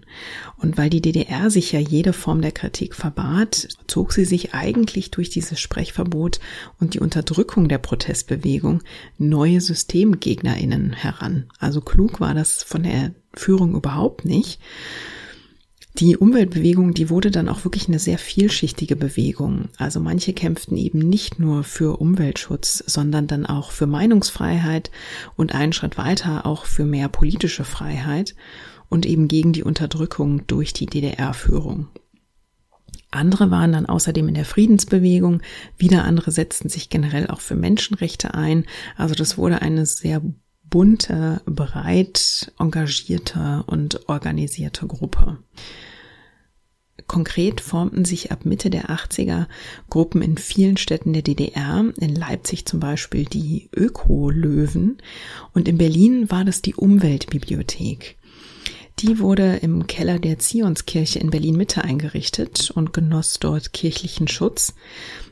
Und 0.57 0.79
weil 0.79 0.89
die 0.89 0.99
DDR 0.99 1.51
sich 1.51 1.73
ja 1.73 1.79
jede 1.79 2.11
Form 2.11 2.41
der 2.41 2.51
Kritik 2.51 2.95
verbat, 2.95 3.67
zog 3.85 4.13
sie 4.13 4.25
sich 4.25 4.55
eigentlich 4.55 5.11
durch 5.11 5.29
dieses 5.29 5.59
Sprechverbot 5.59 6.39
und 6.79 6.95
die 6.95 6.99
Unterdrückung 6.99 7.69
der 7.69 7.77
Protestbewegung 7.77 8.81
neue 9.19 9.61
Systemgegnerinnen 9.61 10.91
heran. 10.93 11.45
Also 11.59 11.79
klug 11.79 12.19
war 12.19 12.33
das 12.33 12.63
von 12.63 12.81
der 12.81 13.11
Führung 13.35 13.75
überhaupt 13.75 14.25
nicht. 14.25 14.59
Die 15.99 16.15
Umweltbewegung, 16.15 16.93
die 16.93 17.09
wurde 17.09 17.31
dann 17.31 17.49
auch 17.49 17.63
wirklich 17.63 17.87
eine 17.87 17.97
sehr 17.97 18.19
vielschichtige 18.19 18.95
Bewegung. 18.95 19.69
Also 19.77 19.99
manche 19.99 20.31
kämpften 20.31 20.77
eben 20.77 20.99
nicht 20.99 21.39
nur 21.39 21.63
für 21.63 21.99
Umweltschutz, 21.99 22.83
sondern 22.85 23.25
dann 23.25 23.47
auch 23.47 23.71
für 23.71 23.87
Meinungsfreiheit 23.87 24.91
und 25.35 25.55
einen 25.55 25.73
Schritt 25.73 25.97
weiter 25.97 26.45
auch 26.45 26.65
für 26.65 26.85
mehr 26.85 27.09
politische 27.09 27.63
Freiheit 27.63 28.35
und 28.89 29.07
eben 29.07 29.27
gegen 29.27 29.53
die 29.53 29.63
Unterdrückung 29.63 30.45
durch 30.45 30.71
die 30.71 30.85
DDR-Führung. 30.85 31.87
Andere 33.09 33.49
waren 33.49 33.71
dann 33.71 33.87
außerdem 33.87 34.27
in 34.27 34.35
der 34.35 34.45
Friedensbewegung, 34.45 35.41
wieder 35.77 36.03
andere 36.03 36.29
setzten 36.29 36.69
sich 36.69 36.91
generell 36.91 37.25
auch 37.25 37.41
für 37.41 37.55
Menschenrechte 37.55 38.35
ein. 38.35 38.65
Also 38.97 39.15
das 39.15 39.39
wurde 39.39 39.63
eine 39.63 39.87
sehr 39.87 40.21
bunte, 40.69 41.41
breit 41.45 42.51
engagierte 42.59 43.63
und 43.67 44.07
organisierte 44.09 44.85
Gruppe. 44.85 45.39
Konkret 47.07 47.61
formten 47.61 48.03
sich 48.03 48.31
ab 48.31 48.45
Mitte 48.45 48.69
der 48.69 48.89
80er 48.89 49.47
Gruppen 49.89 50.21
in 50.21 50.37
vielen 50.37 50.77
Städten 50.77 51.13
der 51.13 51.21
DDR, 51.21 51.85
in 51.97 52.15
Leipzig 52.15 52.65
zum 52.65 52.79
Beispiel 52.79 53.25
die 53.25 53.69
Öko-Löwen 53.75 54.97
und 55.53 55.67
in 55.67 55.77
Berlin 55.77 56.29
war 56.29 56.43
das 56.43 56.61
die 56.61 56.75
Umweltbibliothek. 56.75 58.17
Die 58.99 59.19
wurde 59.19 59.57
im 59.57 59.85
Keller 59.87 60.19
der 60.19 60.39
Zionskirche 60.39 61.19
in 61.19 61.29
Berlin 61.29 61.55
Mitte 61.55 61.83
eingerichtet 61.83 62.71
und 62.71 62.93
genoss 62.93 63.39
dort 63.39 63.71
kirchlichen 63.71 64.27
Schutz. 64.27 64.73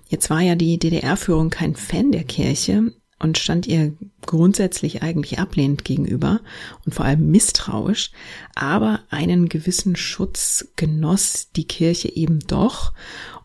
Jetzt 0.07 0.29
war 0.29 0.41
ja 0.41 0.55
die 0.55 0.77
DDR-Führung 0.77 1.49
kein 1.49 1.75
Fan 1.75 2.11
der 2.11 2.23
Kirche, 2.23 2.93
und 3.19 3.37
stand 3.37 3.65
ihr 3.65 3.93
grundsätzlich 4.25 5.01
eigentlich 5.01 5.39
ablehnend 5.39 5.85
gegenüber 5.85 6.41
und 6.85 6.93
vor 6.93 7.05
allem 7.05 7.31
misstrauisch, 7.31 8.11
aber 8.55 9.01
einen 9.09 9.47
gewissen 9.47 9.95
Schutz 9.95 10.67
genoss 10.75 11.49
die 11.55 11.65
Kirche 11.65 12.13
eben 12.13 12.39
doch 12.39 12.93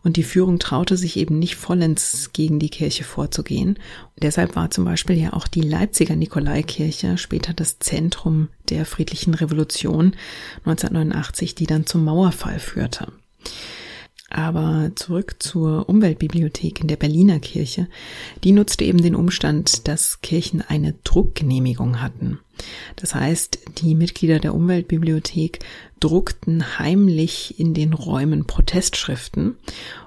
und 0.03 0.17
die 0.17 0.23
Führung 0.23 0.59
traute 0.59 0.97
sich 0.97 1.15
eben 1.17 1.39
nicht 1.39 1.55
vollends 1.55 2.31
gegen 2.33 2.59
die 2.59 2.69
Kirche 2.69 3.03
vorzugehen. 3.03 3.75
Und 4.15 4.23
deshalb 4.23 4.55
war 4.55 4.71
zum 4.71 4.83
Beispiel 4.83 5.17
ja 5.17 5.33
auch 5.33 5.47
die 5.47 5.61
Leipziger 5.61 6.15
Nikolaikirche 6.15 7.17
später 7.17 7.53
das 7.53 7.79
Zentrum 7.79 8.49
der 8.69 8.85
friedlichen 8.85 9.35
Revolution 9.35 10.15
1989, 10.65 11.55
die 11.55 11.67
dann 11.67 11.85
zum 11.85 12.03
Mauerfall 12.03 12.59
führte. 12.59 13.11
Aber 14.33 14.91
zurück 14.95 15.35
zur 15.39 15.89
Umweltbibliothek 15.89 16.79
in 16.79 16.87
der 16.87 16.95
Berliner 16.95 17.39
Kirche. 17.39 17.87
Die 18.43 18.53
nutzte 18.53 18.85
eben 18.85 19.01
den 19.01 19.15
Umstand, 19.15 19.87
dass 19.89 20.21
Kirchen 20.21 20.61
eine 20.61 20.93
Druckgenehmigung 21.03 22.01
hatten. 22.01 22.39
Das 22.95 23.13
heißt, 23.13 23.59
die 23.79 23.93
Mitglieder 23.93 24.39
der 24.39 24.55
Umweltbibliothek 24.55 25.59
druckten 25.99 26.79
heimlich 26.79 27.59
in 27.59 27.73
den 27.73 27.93
Räumen 27.93 28.45
Protestschriften 28.45 29.57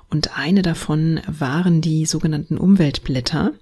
und 0.08 0.38
eine 0.38 0.62
davon 0.62 1.20
waren 1.26 1.80
die 1.80 2.06
sogenannten 2.06 2.56
Umweltblätter. 2.56 3.52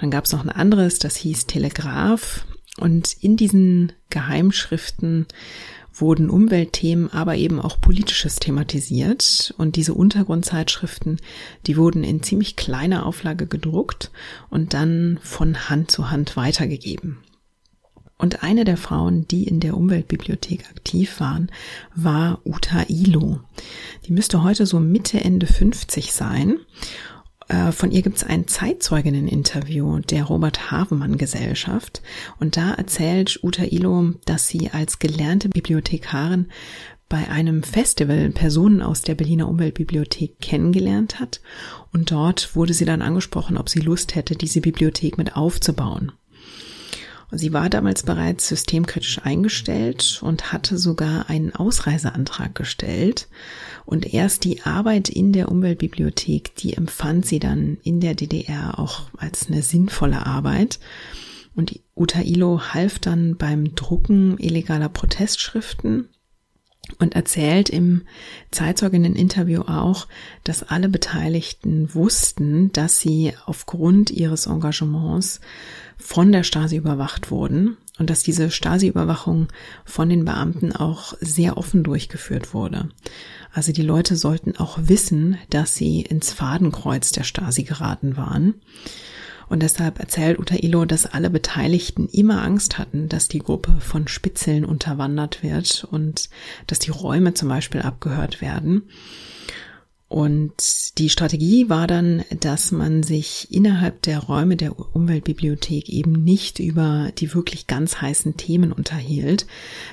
Dann 0.00 0.10
gab 0.10 0.24
es 0.24 0.32
noch 0.32 0.44
ein 0.44 0.50
anderes, 0.50 0.98
das 0.98 1.16
hieß 1.16 1.46
Telegraph 1.46 2.44
und 2.78 3.16
in 3.20 3.36
diesen 3.36 3.92
Geheimschriften 4.10 5.26
wurden 5.94 6.28
Umweltthemen, 6.28 7.12
aber 7.12 7.36
eben 7.36 7.60
auch 7.60 7.80
politisches 7.80 8.36
thematisiert. 8.36 9.54
Und 9.58 9.76
diese 9.76 9.94
Untergrundzeitschriften, 9.94 11.20
die 11.66 11.76
wurden 11.76 12.04
in 12.04 12.22
ziemlich 12.22 12.56
kleiner 12.56 13.06
Auflage 13.06 13.46
gedruckt 13.46 14.10
und 14.50 14.74
dann 14.74 15.18
von 15.22 15.68
Hand 15.68 15.90
zu 15.90 16.10
Hand 16.10 16.36
weitergegeben. 16.36 17.18
Und 18.16 18.42
eine 18.42 18.64
der 18.64 18.76
Frauen, 18.76 19.26
die 19.26 19.44
in 19.44 19.60
der 19.60 19.76
Umweltbibliothek 19.76 20.68
aktiv 20.70 21.18
waren, 21.20 21.50
war 21.94 22.40
Uta 22.44 22.84
Ilo. 22.88 23.40
Die 24.06 24.12
müsste 24.12 24.42
heute 24.42 24.66
so 24.66 24.78
Mitte, 24.78 25.20
Ende 25.20 25.46
50 25.46 26.12
sein. 26.12 26.58
Äh, 27.48 27.72
von 27.72 27.90
ihr 27.90 28.02
gibt 28.02 28.16
es 28.16 28.24
ein 28.24 28.48
Zeitzeuginnen-Interview 28.48 30.00
der 30.00 30.24
Robert 30.24 30.70
Havemann 30.70 31.18
Gesellschaft 31.18 32.02
und 32.40 32.56
da 32.56 32.72
erzählt 32.74 33.40
Uta 33.42 33.64
Ilo, 33.64 34.12
dass 34.24 34.48
sie 34.48 34.70
als 34.70 34.98
gelernte 34.98 35.48
Bibliothekarin 35.48 36.46
bei 37.08 37.28
einem 37.28 37.62
Festival 37.62 38.30
Personen 38.30 38.82
aus 38.82 39.02
der 39.02 39.14
Berliner 39.14 39.48
Umweltbibliothek 39.48 40.40
kennengelernt 40.40 41.20
hat 41.20 41.40
und 41.92 42.10
dort 42.10 42.56
wurde 42.56 42.72
sie 42.72 42.86
dann 42.86 43.02
angesprochen, 43.02 43.58
ob 43.58 43.68
sie 43.68 43.80
Lust 43.80 44.14
hätte, 44.14 44.36
diese 44.36 44.60
Bibliothek 44.60 45.18
mit 45.18 45.36
aufzubauen. 45.36 46.12
Sie 47.36 47.52
war 47.52 47.68
damals 47.70 48.02
bereits 48.02 48.48
systemkritisch 48.48 49.20
eingestellt 49.24 50.20
und 50.22 50.52
hatte 50.52 50.78
sogar 50.78 51.28
einen 51.28 51.54
Ausreiseantrag 51.54 52.54
gestellt. 52.54 53.28
Und 53.84 54.12
erst 54.14 54.44
die 54.44 54.62
Arbeit 54.62 55.08
in 55.08 55.32
der 55.32 55.50
Umweltbibliothek, 55.50 56.54
die 56.56 56.74
empfand 56.74 57.26
sie 57.26 57.38
dann 57.38 57.78
in 57.82 58.00
der 58.00 58.14
DDR 58.14 58.78
auch 58.78 59.02
als 59.16 59.48
eine 59.48 59.62
sinnvolle 59.62 60.24
Arbeit. 60.26 60.78
Und 61.54 61.80
Uta 61.94 62.20
Ilo 62.20 62.60
half 62.72 62.98
dann 62.98 63.36
beim 63.36 63.74
Drucken 63.74 64.38
illegaler 64.38 64.88
Protestschriften 64.88 66.08
und 66.98 67.14
erzählt 67.14 67.70
im 67.70 68.02
Zeitzeuginnen-Interview 68.50 69.62
auch, 69.62 70.06
dass 70.42 70.62
alle 70.62 70.88
Beteiligten 70.88 71.94
wussten, 71.94 72.72
dass 72.72 73.00
sie 73.00 73.32
aufgrund 73.46 74.10
ihres 74.10 74.46
Engagements 74.46 75.40
von 75.96 76.32
der 76.32 76.42
Stasi 76.42 76.76
überwacht 76.76 77.30
wurden 77.30 77.76
und 77.98 78.10
dass 78.10 78.22
diese 78.22 78.50
Stasi-Überwachung 78.50 79.48
von 79.84 80.08
den 80.08 80.24
Beamten 80.24 80.74
auch 80.74 81.14
sehr 81.20 81.56
offen 81.56 81.84
durchgeführt 81.84 82.52
wurde. 82.52 82.88
Also 83.52 83.72
die 83.72 83.82
Leute 83.82 84.16
sollten 84.16 84.56
auch 84.56 84.78
wissen, 84.82 85.38
dass 85.50 85.74
sie 85.76 86.02
ins 86.02 86.32
Fadenkreuz 86.32 87.12
der 87.12 87.22
Stasi 87.22 87.62
geraten 87.62 88.16
waren. 88.16 88.54
Und 89.48 89.62
deshalb 89.62 90.00
erzählt 90.00 90.38
Uta 90.38 90.56
Ilo, 90.56 90.86
dass 90.86 91.06
alle 91.06 91.30
Beteiligten 91.30 92.08
immer 92.08 92.42
Angst 92.42 92.78
hatten, 92.78 93.08
dass 93.08 93.28
die 93.28 93.40
Gruppe 93.40 93.76
von 93.78 94.08
Spitzeln 94.08 94.64
unterwandert 94.64 95.42
wird 95.42 95.86
und 95.90 96.30
dass 96.66 96.78
die 96.78 96.90
Räume 96.90 97.34
zum 97.34 97.48
Beispiel 97.48 97.82
abgehört 97.82 98.40
werden. 98.40 98.88
Und 100.14 100.96
die 100.98 101.10
Strategie 101.10 101.68
war 101.68 101.88
dann, 101.88 102.22
dass 102.38 102.70
man 102.70 103.02
sich 103.02 103.48
innerhalb 103.50 104.00
der 104.02 104.20
Räume 104.20 104.54
der 104.54 104.78
Umweltbibliothek 104.94 105.88
eben 105.88 106.12
nicht 106.12 106.60
über 106.60 107.10
die 107.18 107.34
wirklich 107.34 107.66
ganz 107.66 108.00
heißen 108.00 108.36
Themen 108.36 108.70
unterhielt. 108.70 109.44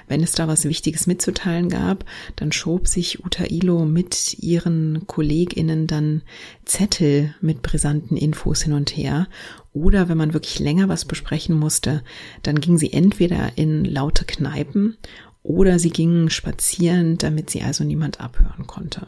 Wenn 0.08 0.22
es 0.22 0.34
da 0.34 0.48
was 0.48 0.66
Wichtiges 0.66 1.08
mitzuteilen 1.08 1.70
gab, 1.70 2.06
dann 2.36 2.52
schob 2.52 2.88
sich 2.88 3.26
Uta 3.26 3.46
Ilo 3.46 3.84
mit 3.86 4.38
ihren 4.38 5.08
KollegInnen 5.08 5.88
dann 5.88 6.22
Zettel 6.66 7.34
mit 7.42 7.64
brisanten 7.64 8.16
Infos 8.16 8.62
hin 8.62 8.74
und 8.74 8.96
her. 8.96 9.28
Oder 9.74 10.08
wenn 10.08 10.20
man 10.20 10.36
wirklich 10.36 10.60
länger 10.60 10.88
was 10.88 11.06
besprechen 11.06 11.58
musste, 11.58 12.04
dann 12.44 12.62
ging 12.62 12.78
sie 12.78 12.94
entweder 12.94 13.58
in 13.58 13.86
laute 13.86 14.26
Kneipen 14.26 14.98
oder 15.42 15.80
sie 15.80 15.90
gingen 15.90 16.30
spazieren, 16.30 17.18
damit 17.18 17.50
sie 17.50 17.64
also 17.64 17.84
niemand 17.84 18.22
abhören 18.22 18.68
konnte. 18.68 19.08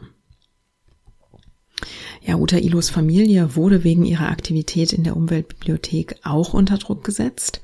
Ja, 2.22 2.36
Uta 2.36 2.56
Ilos 2.56 2.90
Familie 2.90 3.56
wurde 3.56 3.84
wegen 3.84 4.04
ihrer 4.04 4.28
Aktivität 4.30 4.92
in 4.92 5.04
der 5.04 5.16
Umweltbibliothek 5.16 6.16
auch 6.22 6.54
unter 6.54 6.78
Druck 6.78 7.04
gesetzt. 7.04 7.60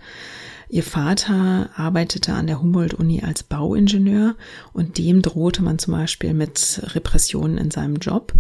Ihr 0.73 0.85
Vater 0.85 1.71
arbeitete 1.75 2.33
an 2.33 2.47
der 2.47 2.63
Humboldt-Uni 2.63 3.23
als 3.25 3.43
Bauingenieur 3.43 4.37
und 4.73 4.99
dem 4.99 5.21
drohte 5.21 5.65
man 5.65 5.81
zum 5.81 5.95
Beispiel 5.95 6.33
mit 6.33 6.81
Repressionen 6.95 7.59
in 7.59 7.73
seinem 7.73 7.97
Job. 7.97 8.35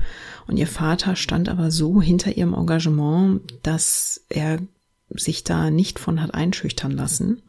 Und 0.46 0.56
ihr 0.56 0.68
Vater 0.68 1.16
stand 1.16 1.48
aber 1.48 1.72
so 1.72 2.00
hinter 2.00 2.36
ihrem 2.36 2.54
Engagement, 2.54 3.42
dass 3.64 4.24
er 4.28 4.60
sich 5.08 5.42
da 5.42 5.70
nicht 5.72 5.98
von 5.98 6.22
hat 6.22 6.32
einschüchtern 6.32 6.92
lassen. 6.92 7.42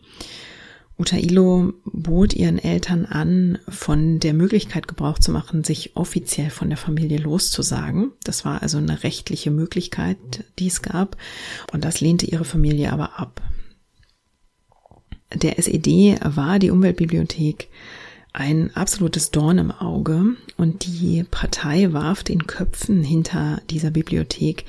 Utailo 0.98 1.74
bot 1.84 2.34
ihren 2.34 2.60
Eltern 2.60 3.06
an, 3.06 3.58
von 3.68 4.20
der 4.20 4.34
Möglichkeit 4.34 4.88
Gebrauch 4.88 5.18
zu 5.18 5.32
machen, 5.32 5.64
sich 5.64 5.96
offiziell 5.96 6.50
von 6.50 6.70
der 6.70 6.78
Familie 6.78 7.18
loszusagen. 7.18 8.12
Das 8.24 8.46
war 8.46 8.62
also 8.62 8.78
eine 8.78 9.04
rechtliche 9.04 9.52
Möglichkeit, 9.52 10.18
die 10.60 10.68
es 10.68 10.82
gab. 10.82 11.18
Und 11.72 11.86
das 11.86 12.02
lehnte 12.02 12.28
ihre 12.28 12.46
Familie 12.46 12.94
aber 12.94 13.20
ab. 13.20 13.42
Der 15.34 15.58
SED 15.58 16.20
war 16.24 16.60
die 16.60 16.72
Umweltbibliothek 16.72 17.70
ein 18.34 18.74
absolutes 18.76 19.32
Dorn 19.32 19.58
im 19.58 19.72
Auge 19.72 20.38
und 20.56 20.86
die 20.86 21.26
Partei 21.30 21.92
warf 21.92 22.24
den 22.24 22.48
Köpfen 22.48 23.04
hinter 23.04 23.62
dieser 23.70 23.92
Bibliothek 23.92 24.66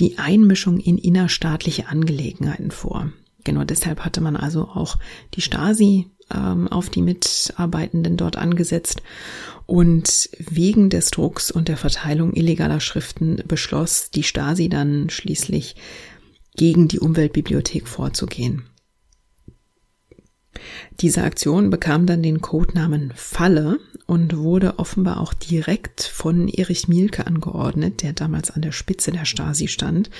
die 0.00 0.18
Einmischung 0.18 0.78
in 0.78 0.96
innerstaatliche 0.96 1.88
Angelegenheiten 1.88 2.70
vor. 2.70 3.12
Genau 3.46 3.62
deshalb 3.62 4.00
hatte 4.00 4.20
man 4.20 4.34
also 4.34 4.62
auch 4.62 4.98
die 5.34 5.40
Stasi 5.40 6.10
ähm, 6.34 6.66
auf 6.66 6.90
die 6.90 7.00
Mitarbeitenden 7.00 8.16
dort 8.16 8.34
angesetzt. 8.34 9.02
Und 9.66 10.28
wegen 10.36 10.90
des 10.90 11.12
Drucks 11.12 11.52
und 11.52 11.68
der 11.68 11.76
Verteilung 11.76 12.34
illegaler 12.34 12.80
Schriften 12.80 13.40
beschloss 13.46 14.10
die 14.10 14.24
Stasi 14.24 14.68
dann 14.68 15.10
schließlich 15.10 15.76
gegen 16.56 16.88
die 16.88 16.98
Umweltbibliothek 16.98 17.86
vorzugehen. 17.86 18.64
Diese 21.00 21.22
Aktion 21.22 21.70
bekam 21.70 22.06
dann 22.06 22.24
den 22.24 22.40
Codenamen 22.40 23.12
Falle 23.14 23.78
und 24.06 24.36
wurde 24.38 24.80
offenbar 24.80 25.20
auch 25.20 25.34
direkt 25.34 26.02
von 26.02 26.48
Erich 26.48 26.88
Mielke 26.88 27.28
angeordnet, 27.28 28.02
der 28.02 28.12
damals 28.12 28.50
an 28.50 28.62
der 28.62 28.72
Spitze 28.72 29.12
der 29.12 29.24
Stasi 29.24 29.68
stand. 29.68 30.10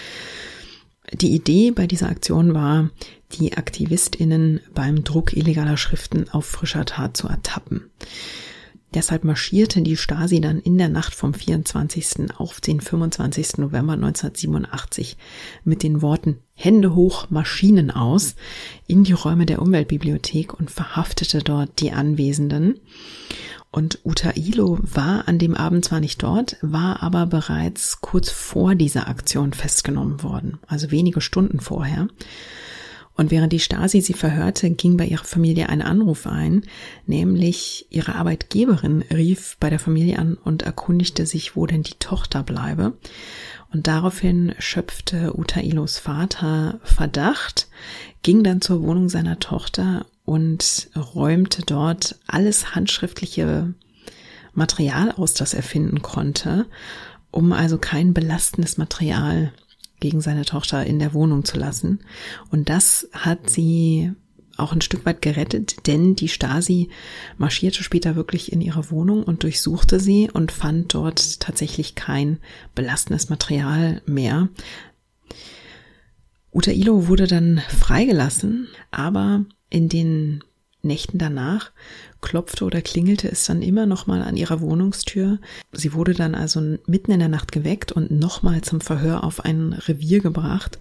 Die 1.12 1.34
Idee 1.34 1.70
bei 1.70 1.86
dieser 1.86 2.08
Aktion 2.08 2.54
war, 2.54 2.90
die 3.32 3.56
AktivistInnen 3.56 4.60
beim 4.74 5.04
Druck 5.04 5.36
illegaler 5.36 5.76
Schriften 5.76 6.28
auf 6.30 6.46
frischer 6.46 6.84
Tat 6.84 7.16
zu 7.16 7.28
ertappen. 7.28 7.90
Deshalb 8.94 9.24
marschierte 9.24 9.82
die 9.82 9.96
Stasi 9.96 10.40
dann 10.40 10.58
in 10.58 10.78
der 10.78 10.88
Nacht 10.88 11.14
vom 11.14 11.34
24. 11.34 12.30
auf 12.38 12.60
den 12.60 12.80
25. 12.80 13.58
November 13.58 13.92
1987 13.92 15.18
mit 15.64 15.82
den 15.82 16.00
Worten 16.02 16.38
Hände 16.54 16.94
hoch, 16.94 17.28
Maschinen 17.28 17.90
aus 17.90 18.36
in 18.86 19.04
die 19.04 19.12
Räume 19.12 19.44
der 19.44 19.60
Umweltbibliothek 19.60 20.54
und 20.58 20.70
verhaftete 20.70 21.40
dort 21.40 21.80
die 21.80 21.92
Anwesenden. 21.92 22.80
Und 23.70 24.00
Uta 24.04 24.32
Ilo 24.36 24.78
war 24.82 25.28
an 25.28 25.38
dem 25.38 25.54
Abend 25.54 25.84
zwar 25.84 26.00
nicht 26.00 26.22
dort, 26.22 26.56
war 26.62 27.02
aber 27.02 27.26
bereits 27.26 28.00
kurz 28.00 28.30
vor 28.30 28.74
dieser 28.74 29.08
Aktion 29.08 29.52
festgenommen 29.52 30.22
worden, 30.22 30.58
also 30.66 30.90
wenige 30.90 31.20
Stunden 31.20 31.60
vorher. 31.60 32.08
Und 33.16 33.30
während 33.30 33.52
die 33.52 33.60
Stasi 33.60 34.02
sie 34.02 34.12
verhörte, 34.12 34.70
ging 34.70 34.98
bei 34.98 35.06
ihrer 35.06 35.24
Familie 35.24 35.70
ein 35.70 35.80
Anruf 35.80 36.26
ein, 36.26 36.62
nämlich 37.06 37.86
ihre 37.88 38.14
Arbeitgeberin 38.14 39.02
rief 39.10 39.56
bei 39.58 39.70
der 39.70 39.78
Familie 39.78 40.18
an 40.18 40.34
und 40.34 40.62
erkundigte 40.62 41.24
sich, 41.24 41.56
wo 41.56 41.66
denn 41.66 41.82
die 41.82 41.98
Tochter 41.98 42.42
bleibe. 42.42 42.98
Und 43.72 43.86
daraufhin 43.86 44.54
schöpfte 44.58 45.36
Uta 45.36 45.60
Ilos 45.60 45.98
Vater 45.98 46.78
Verdacht, 46.82 47.68
ging 48.22 48.44
dann 48.44 48.60
zur 48.60 48.82
Wohnung 48.82 49.08
seiner 49.08 49.38
Tochter 49.38 50.04
und 50.26 50.90
räumte 50.94 51.62
dort 51.62 52.18
alles 52.26 52.74
handschriftliche 52.74 53.72
Material 54.52 55.12
aus, 55.12 55.32
das 55.32 55.54
er 55.54 55.62
finden 55.62 56.02
konnte, 56.02 56.66
um 57.30 57.52
also 57.52 57.78
kein 57.78 58.12
belastendes 58.12 58.76
Material 58.76 59.52
gegen 60.00 60.20
seine 60.20 60.44
Tochter 60.44 60.84
in 60.84 60.98
der 60.98 61.14
Wohnung 61.14 61.44
zu 61.44 61.56
lassen. 61.56 62.00
Und 62.50 62.68
das 62.68 63.08
hat 63.12 63.48
sie 63.48 64.12
auch 64.56 64.72
ein 64.72 64.80
Stück 64.80 65.06
weit 65.06 65.22
gerettet, 65.22 65.86
denn 65.86 66.16
die 66.16 66.28
Stasi 66.28 66.88
marschierte 67.38 67.82
später 67.82 68.16
wirklich 68.16 68.52
in 68.52 68.60
ihre 68.60 68.90
Wohnung 68.90 69.22
und 69.22 69.42
durchsuchte 69.42 70.00
sie 70.00 70.30
und 70.32 70.50
fand 70.50 70.92
dort 70.94 71.40
tatsächlich 71.40 71.94
kein 71.94 72.38
belastendes 72.74 73.28
Material 73.28 74.02
mehr. 74.06 74.48
Uta 76.52 76.70
Ilo 76.70 77.06
wurde 77.06 77.26
dann 77.26 77.60
freigelassen, 77.68 78.68
aber 78.90 79.44
in 79.70 79.88
den 79.88 80.42
Nächten 80.82 81.18
danach 81.18 81.72
klopfte 82.20 82.64
oder 82.64 82.80
klingelte 82.80 83.30
es 83.30 83.44
dann 83.44 83.62
immer 83.62 83.86
noch 83.86 84.06
mal 84.06 84.22
an 84.22 84.36
ihrer 84.36 84.60
Wohnungstür. 84.60 85.38
Sie 85.72 85.92
wurde 85.92 86.14
dann 86.14 86.34
also 86.34 86.60
mitten 86.86 87.10
in 87.10 87.18
der 87.18 87.28
Nacht 87.28 87.52
geweckt 87.52 87.92
und 87.92 88.10
nochmal 88.10 88.62
zum 88.62 88.80
Verhör 88.80 89.24
auf 89.24 89.44
ein 89.44 89.72
Revier 89.72 90.20
gebracht. 90.20 90.78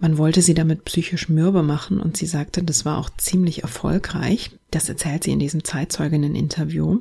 Man 0.00 0.18
wollte 0.18 0.42
sie 0.42 0.54
damit 0.54 0.84
psychisch 0.84 1.28
mürbe 1.28 1.62
machen 1.62 2.00
und 2.00 2.16
sie 2.16 2.26
sagte, 2.26 2.62
das 2.62 2.84
war 2.84 2.98
auch 2.98 3.10
ziemlich 3.16 3.62
erfolgreich. 3.62 4.50
Das 4.70 4.88
erzählt 4.88 5.24
sie 5.24 5.32
in 5.32 5.38
diesem 5.38 5.64
Zeitzeuginnen-Interview. 5.64 7.00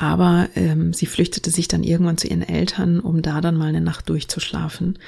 Aber 0.00 0.48
ähm, 0.54 0.94
sie 0.94 1.04
flüchtete 1.04 1.50
sich 1.50 1.68
dann 1.68 1.82
irgendwann 1.82 2.16
zu 2.16 2.26
ihren 2.26 2.40
Eltern, 2.40 3.00
um 3.00 3.20
da 3.20 3.42
dann 3.42 3.58
mal 3.58 3.68
eine 3.68 3.82
Nacht 3.82 4.08
durchzuschlafen. 4.08 4.98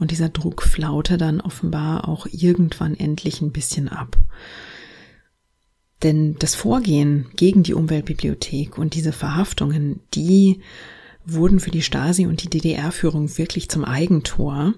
Und 0.00 0.10
dieser 0.10 0.28
Druck 0.28 0.64
flaute 0.64 1.18
dann 1.18 1.40
offenbar 1.40 2.08
auch 2.08 2.26
irgendwann 2.28 2.96
endlich 2.96 3.42
ein 3.42 3.52
bisschen 3.52 3.88
ab. 3.88 4.18
Denn 6.02 6.34
das 6.40 6.56
Vorgehen 6.56 7.26
gegen 7.36 7.62
die 7.62 7.74
Umweltbibliothek 7.74 8.76
und 8.76 8.96
diese 8.96 9.12
Verhaftungen, 9.12 10.00
die 10.14 10.62
wurden 11.24 11.60
für 11.60 11.70
die 11.70 11.82
Stasi 11.82 12.26
und 12.26 12.42
die 12.42 12.50
DDR-Führung 12.50 13.38
wirklich 13.38 13.68
zum 13.68 13.84
Eigentor. 13.84 14.74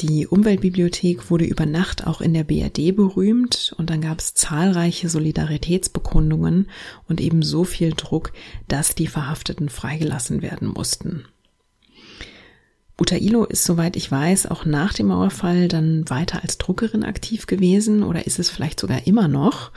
Die 0.00 0.28
Umweltbibliothek 0.28 1.28
wurde 1.28 1.44
über 1.44 1.66
Nacht 1.66 2.06
auch 2.06 2.20
in 2.20 2.32
der 2.32 2.44
BRD 2.44 2.94
berühmt 2.94 3.74
und 3.78 3.90
dann 3.90 4.00
gab 4.00 4.20
es 4.20 4.32
zahlreiche 4.32 5.08
Solidaritätsbekundungen 5.08 6.70
und 7.08 7.20
eben 7.20 7.42
so 7.42 7.64
viel 7.64 7.94
Druck, 7.96 8.32
dass 8.68 8.94
die 8.94 9.08
Verhafteten 9.08 9.68
freigelassen 9.68 10.40
werden 10.40 10.68
mussten. 10.68 11.24
Utailo 13.00 13.44
ist, 13.44 13.64
soweit 13.64 13.96
ich 13.96 14.08
weiß, 14.08 14.46
auch 14.46 14.64
nach 14.64 14.94
dem 14.94 15.08
Mauerfall 15.08 15.66
dann 15.66 16.08
weiter 16.08 16.44
als 16.44 16.58
Druckerin 16.58 17.02
aktiv 17.02 17.46
gewesen 17.46 18.04
oder 18.04 18.24
ist 18.24 18.38
es 18.38 18.50
vielleicht 18.50 18.78
sogar 18.78 19.04
immer 19.08 19.26
noch. 19.26 19.72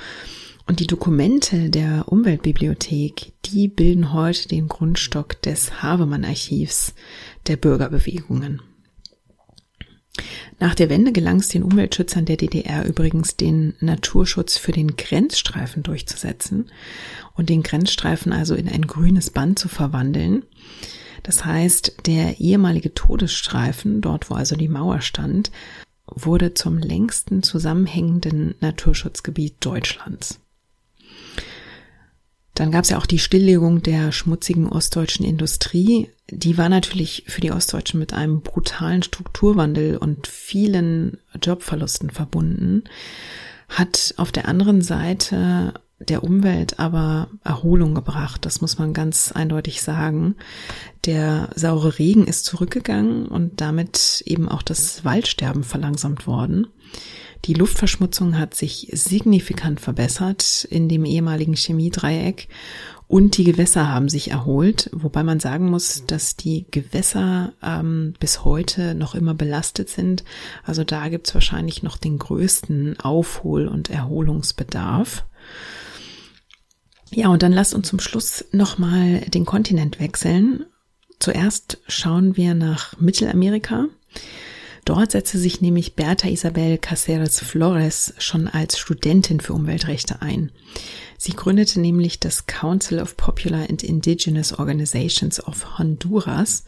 Und 0.67 0.79
die 0.79 0.87
Dokumente 0.87 1.71
der 1.71 2.05
Umweltbibliothek, 2.07 3.33
die 3.45 3.67
bilden 3.67 4.13
heute 4.13 4.47
den 4.47 4.67
Grundstock 4.67 5.41
des 5.41 5.81
Havemann-Archivs 5.81 6.93
der 7.47 7.57
Bürgerbewegungen. 7.57 8.61
Nach 10.59 10.75
der 10.75 10.89
Wende 10.89 11.11
gelang 11.11 11.39
es 11.39 11.47
den 11.47 11.63
Umweltschützern 11.63 12.25
der 12.25 12.37
DDR 12.37 12.85
übrigens, 12.85 13.37
den 13.37 13.73
Naturschutz 13.79 14.57
für 14.57 14.71
den 14.71 14.95
Grenzstreifen 14.95 15.83
durchzusetzen 15.83 16.69
und 17.35 17.49
den 17.49 17.63
Grenzstreifen 17.63 18.33
also 18.33 18.55
in 18.55 18.67
ein 18.67 18.85
grünes 18.85 19.29
Band 19.29 19.57
zu 19.57 19.69
verwandeln. 19.69 20.43
Das 21.23 21.45
heißt, 21.45 22.05
der 22.05 22.39
ehemalige 22.39 22.93
Todesstreifen, 22.93 24.01
dort 24.01 24.29
wo 24.29 24.35
also 24.35 24.55
die 24.55 24.67
Mauer 24.67 25.01
stand, 25.01 25.51
wurde 26.05 26.53
zum 26.53 26.77
längsten 26.77 27.41
zusammenhängenden 27.41 28.55
Naturschutzgebiet 28.59 29.55
Deutschlands. 29.61 30.39
Dann 32.53 32.71
gab 32.71 32.83
es 32.83 32.89
ja 32.89 32.97
auch 32.97 33.05
die 33.05 33.19
Stilllegung 33.19 33.81
der 33.81 34.11
schmutzigen 34.11 34.67
ostdeutschen 34.67 35.25
Industrie. 35.25 36.09
Die 36.29 36.57
war 36.57 36.69
natürlich 36.69 37.23
für 37.27 37.41
die 37.41 37.51
Ostdeutschen 37.51 37.99
mit 37.99 38.13
einem 38.13 38.41
brutalen 38.41 39.03
Strukturwandel 39.03 39.97
und 39.97 40.27
vielen 40.27 41.17
Jobverlusten 41.41 42.09
verbunden, 42.09 42.83
hat 43.69 44.13
auf 44.17 44.31
der 44.31 44.47
anderen 44.47 44.81
Seite 44.81 45.73
der 45.99 46.23
Umwelt 46.23 46.79
aber 46.79 47.29
Erholung 47.43 47.93
gebracht. 47.93 48.45
Das 48.45 48.59
muss 48.59 48.77
man 48.77 48.93
ganz 48.93 49.31
eindeutig 49.31 49.81
sagen. 49.81 50.35
Der 51.05 51.49
saure 51.55 51.99
Regen 51.99 52.27
ist 52.27 52.45
zurückgegangen 52.45 53.27
und 53.27 53.61
damit 53.61 54.23
eben 54.25 54.49
auch 54.49 54.61
das 54.61 55.05
Waldsterben 55.05 55.63
verlangsamt 55.63 56.27
worden. 56.27 56.67
Die 57.45 57.53
Luftverschmutzung 57.53 58.37
hat 58.37 58.53
sich 58.53 58.89
signifikant 58.91 59.79
verbessert 59.79 60.67
in 60.69 60.87
dem 60.87 61.05
ehemaligen 61.05 61.55
Chemiedreieck 61.55 62.47
und 63.07 63.35
die 63.35 63.43
Gewässer 63.43 63.89
haben 63.89 64.07
sich 64.07 64.31
erholt, 64.31 64.89
wobei 64.93 65.23
man 65.23 65.41
sagen 65.41 65.69
muss, 65.69 66.05
dass 66.05 66.37
die 66.37 66.65
Gewässer 66.71 67.51
ähm, 67.61 68.13
bis 68.19 68.45
heute 68.45 68.95
noch 68.95 69.15
immer 69.15 69.33
belastet 69.33 69.89
sind. 69.89 70.23
Also 70.63 70.85
da 70.85 71.09
gibt's 71.09 71.33
wahrscheinlich 71.33 71.83
noch 71.83 71.97
den 71.97 72.19
größten 72.19 72.99
Aufhol- 73.01 73.67
und 73.67 73.89
Erholungsbedarf. 73.89 75.25
Ja, 77.09 77.27
und 77.27 77.43
dann 77.43 77.51
lasst 77.51 77.73
uns 77.73 77.89
zum 77.89 77.99
Schluss 77.99 78.45
nochmal 78.53 79.21
den 79.27 79.45
Kontinent 79.45 79.99
wechseln. 79.99 80.65
Zuerst 81.19 81.79
schauen 81.87 82.37
wir 82.37 82.53
nach 82.53 82.97
Mittelamerika. 82.97 83.87
Dort 84.85 85.11
setzte 85.11 85.37
sich 85.37 85.61
nämlich 85.61 85.95
Berta 85.95 86.27
Isabel 86.27 86.77
Caceres 86.77 87.39
Flores 87.39 88.13
schon 88.17 88.47
als 88.47 88.79
Studentin 88.79 89.39
für 89.39 89.53
Umweltrechte 89.53 90.21
ein. 90.21 90.51
Sie 91.17 91.33
gründete 91.33 91.79
nämlich 91.79 92.19
das 92.19 92.47
Council 92.47 92.99
of 92.99 93.15
Popular 93.15 93.69
and 93.69 93.83
Indigenous 93.83 94.57
Organizations 94.57 95.43
of 95.43 95.77
Honduras 95.77 96.63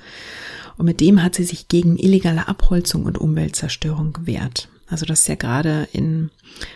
und 0.77 0.85
mit 0.85 1.01
dem 1.01 1.23
hat 1.23 1.35
sie 1.35 1.43
sich 1.43 1.67
gegen 1.67 1.97
illegale 1.97 2.47
Abholzung 2.47 3.05
und 3.05 3.17
Umweltzerstörung 3.17 4.13
gewehrt. 4.13 4.69
Also 4.87 5.05
das 5.05 5.21
ist 5.21 5.27
ja 5.27 5.35
gerade 5.35 5.87
in 5.91 6.29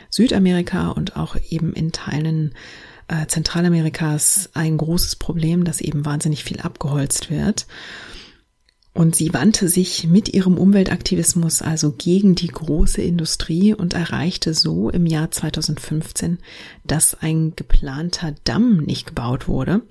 Südamerika 0.09 0.89
und 0.89 1.17
auch 1.17 1.35
eben 1.49 1.73
in 1.73 1.91
Teilen 1.91 2.55
äh, 3.07 3.27
Zentralamerikas 3.27 4.49
ein 4.53 4.77
großes 4.77 5.17
Problem, 5.17 5.63
dass 5.63 5.81
eben 5.81 6.05
wahnsinnig 6.05 6.43
viel 6.43 6.61
abgeholzt 6.61 7.29
wird. 7.29 7.67
Und 8.97 9.15
sie 9.15 9.31
wandte 9.31 9.69
sich 9.69 10.07
mit 10.07 10.33
ihrem 10.33 10.57
Umweltaktivismus 10.57 11.61
also 11.61 11.91
gegen 11.91 12.33
die 12.33 12.47
große 12.47 12.99
Industrie 12.99 13.75
und 13.75 13.93
erreichte 13.93 14.55
so 14.55 14.89
im 14.89 15.05
Jahr 15.05 15.29
2015, 15.29 16.39
dass 16.83 17.13
ein 17.13 17.55
geplanter 17.55 18.33
Damm 18.43 18.77
nicht 18.77 19.05
gebaut 19.05 19.47
wurde, 19.47 19.83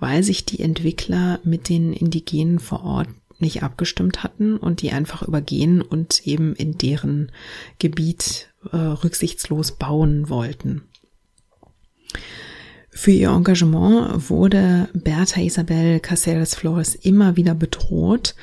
weil 0.00 0.24
sich 0.24 0.44
die 0.44 0.58
Entwickler 0.58 1.38
mit 1.44 1.68
den 1.68 1.92
Indigenen 1.92 2.58
vor 2.58 2.82
Ort 2.82 3.08
nicht 3.38 3.62
abgestimmt 3.62 4.24
hatten 4.24 4.56
und 4.56 4.82
die 4.82 4.90
einfach 4.90 5.22
übergehen 5.22 5.80
und 5.80 6.26
eben 6.26 6.56
in 6.56 6.76
deren 6.76 7.30
Gebiet 7.78 8.52
äh, 8.72 8.76
rücksichtslos 8.76 9.78
bauen 9.78 10.30
wollten. 10.30 10.82
Für 13.00 13.12
ihr 13.12 13.30
Engagement 13.30 14.28
wurde 14.28 14.88
Berta 14.92 15.40
Isabel 15.40 16.00
Caceres 16.00 16.56
Flores 16.56 16.96
immer 16.96 17.36
wieder 17.36 17.54
bedroht. 17.54 18.34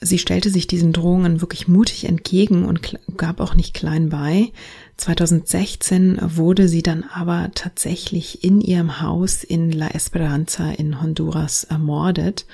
Sie 0.00 0.18
stellte 0.18 0.50
sich 0.50 0.68
diesen 0.68 0.92
Drohungen 0.92 1.40
wirklich 1.40 1.66
mutig 1.66 2.04
entgegen 2.04 2.64
und 2.64 2.96
gab 3.16 3.40
auch 3.40 3.56
nicht 3.56 3.74
klein 3.74 4.08
bei. 4.08 4.52
2016 4.98 6.20
wurde 6.22 6.68
sie 6.68 6.84
dann 6.84 7.02
aber 7.12 7.50
tatsächlich 7.56 8.44
in 8.44 8.60
ihrem 8.60 9.00
Haus 9.00 9.42
in 9.42 9.72
La 9.72 9.88
Esperanza 9.88 10.70
in 10.70 11.02
Honduras 11.02 11.64
ermordet. 11.64 12.46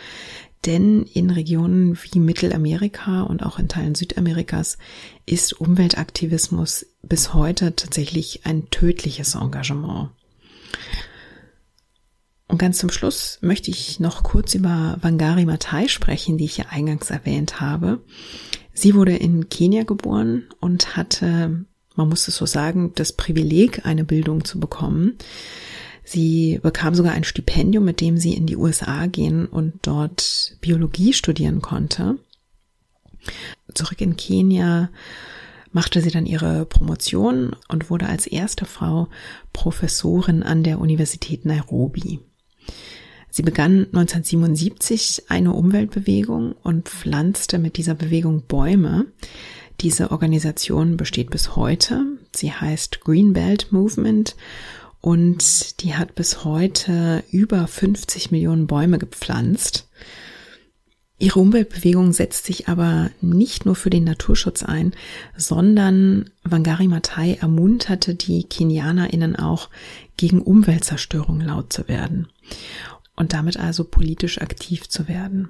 Denn 0.65 1.03
in 1.03 1.29
Regionen 1.29 1.99
wie 2.11 2.21
Mittelamerika 2.21 3.25
und 3.25 3.43
auch 3.43 3.59
in 3.59 3.69
Teilen 3.69 3.95
Südamerikas 3.95 4.79
ist 5.27 5.53
Umweltaktivismus 5.61 6.87
bis 7.03 7.35
heute 7.35 7.77
tatsächlich 7.77 8.47
ein 8.47 8.71
tödliches 8.71 9.35
Engagement. 9.35 10.09
Und 12.53 12.59
ganz 12.59 12.77
zum 12.77 12.91
Schluss 12.91 13.39
möchte 13.41 13.71
ich 13.71 13.99
noch 13.99 14.23
kurz 14.25 14.55
über 14.55 14.99
Wangari 15.01 15.47
Matai 15.47 15.89
sprechen, 15.89 16.37
die 16.37 16.45
ich 16.45 16.59
ja 16.59 16.67
eingangs 16.69 17.09
erwähnt 17.09 17.63
habe. 17.63 18.03
Sie 18.75 18.95
wurde 18.95 19.17
in 19.17 19.49
Kenia 19.49 19.85
geboren 19.85 20.45
und 20.61 20.95
hatte, 20.95 21.65
man 21.97 22.09
muss 22.11 22.29
es 22.29 22.37
so 22.37 22.45
sagen, 22.45 22.93
das 22.95 23.15
Privileg, 23.15 23.87
eine 23.87 24.05
Bildung 24.05 24.45
zu 24.45 24.61
bekommen. 24.61 25.17
Sie 26.05 26.61
bekam 26.63 26.95
sogar 26.95 27.15
ein 27.15 27.25
Stipendium, 27.25 27.87
mit 27.87 28.03
dem 28.03 28.19
sie 28.19 28.35
in 28.35 28.45
die 28.45 28.59
USA 28.59 29.07
gehen 29.07 29.47
und 29.47 29.87
dort 29.87 30.59
Biologie 30.61 31.15
studieren 31.15 31.63
konnte. 31.63 32.19
Zurück 33.73 34.03
in 34.03 34.17
Kenia 34.17 34.91
machte 35.71 36.03
sie 36.03 36.11
dann 36.11 36.27
ihre 36.27 36.67
Promotion 36.67 37.57
und 37.69 37.89
wurde 37.89 38.11
als 38.11 38.27
erste 38.27 38.67
Frau 38.67 39.09
Professorin 39.55 40.43
an 40.43 40.63
der 40.63 40.81
Universität 40.81 41.47
Nairobi. 41.47 42.21
Sie 43.31 43.43
begann 43.43 43.87
1977 43.87 45.25
eine 45.29 45.55
Umweltbewegung 45.55 46.55
und 46.63 46.89
pflanzte 46.89 47.59
mit 47.59 47.79
dieser 47.79 47.95
Bewegung 47.95 48.43
Bäume. 48.43 49.07
Diese 49.81 50.11
Organisation 50.11 50.97
besteht 50.97 51.31
bis 51.31 51.57
heute. 51.57 52.05
Sie 52.35 52.53
heißt 52.53 53.01
Greenbelt 53.01 53.73
Movement 53.73 54.37
und 55.01 55.83
die 55.83 55.95
hat 55.95 56.15
bis 56.15 56.45
heute 56.45 57.25
über 57.31 57.67
50 57.67 58.31
Millionen 58.31 58.67
Bäume 58.67 58.99
gepflanzt. 58.99 59.89
Ihre 61.19 61.39
Umweltbewegung 61.39 62.13
setzt 62.13 62.47
sich 62.47 62.69
aber 62.69 63.11
nicht 63.21 63.65
nur 63.65 63.77
für 63.77 63.91
den 63.91 64.05
Naturschutz 64.05 64.65
ein, 64.65 64.93
sondern 65.37 66.31
Wangari 66.43 66.89
Maathai 66.89 67.35
ermunterte 67.41 68.17
die 68.17 68.43
KenianerInnen 68.43 69.37
auch, 69.37 69.71
gegen 70.23 70.41
Umweltzerstörung 70.41 71.41
laut 71.41 71.73
zu 71.73 71.89
werden 71.89 72.29
und 73.17 73.33
damit 73.33 73.57
also 73.57 73.83
politisch 73.83 74.41
aktiv 74.41 74.89
zu 74.89 75.09
werden. 75.09 75.49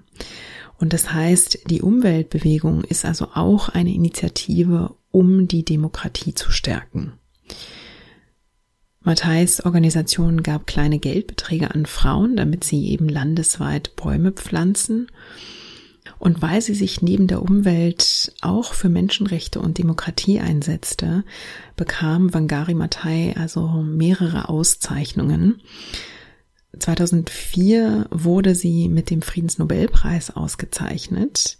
Und 0.79 0.95
das 0.95 1.13
heißt, 1.13 1.69
die 1.69 1.83
Umweltbewegung 1.83 2.83
ist 2.83 3.05
also 3.05 3.29
auch 3.35 3.69
eine 3.69 3.93
Initiative, 3.93 4.95
um 5.11 5.47
die 5.47 5.63
Demokratie 5.63 6.33
zu 6.33 6.51
stärken. 6.51 7.13
Matthijs 9.03 9.63
Organisation 9.63 10.43
gab 10.43 10.67
kleine 10.67 10.99
Geldbeträge 10.99 11.71
an 11.71 11.85
Frauen, 11.85 12.35
damit 12.35 12.65
sie 12.65 12.89
eben 12.89 13.11
landesweit 13.11 13.95
Bäume 13.95 14.33
pflanzen. 14.33 15.09
Und 16.19 16.41
weil 16.43 16.63
sie 16.63 16.75
sich 16.75 17.03
neben 17.03 17.27
der 17.27 17.43
Umwelt 17.43 18.33
auch 18.41 18.75
für 18.75 18.89
Menschenrechte 18.89 19.61
und 19.61 19.79
Demokratie 19.79 20.41
einsetzte, 20.41 21.25
bekam 21.77 22.33
Wangari 22.33 22.75
Maathai 22.75 23.35
also 23.37 23.69
mehrere 23.83 24.49
Auszeichnungen. 24.49 25.61
2004 26.79 28.07
wurde 28.11 28.55
sie 28.55 28.89
mit 28.89 29.11
dem 29.11 29.23
Friedensnobelpreis 29.23 30.31
ausgezeichnet 30.31 31.59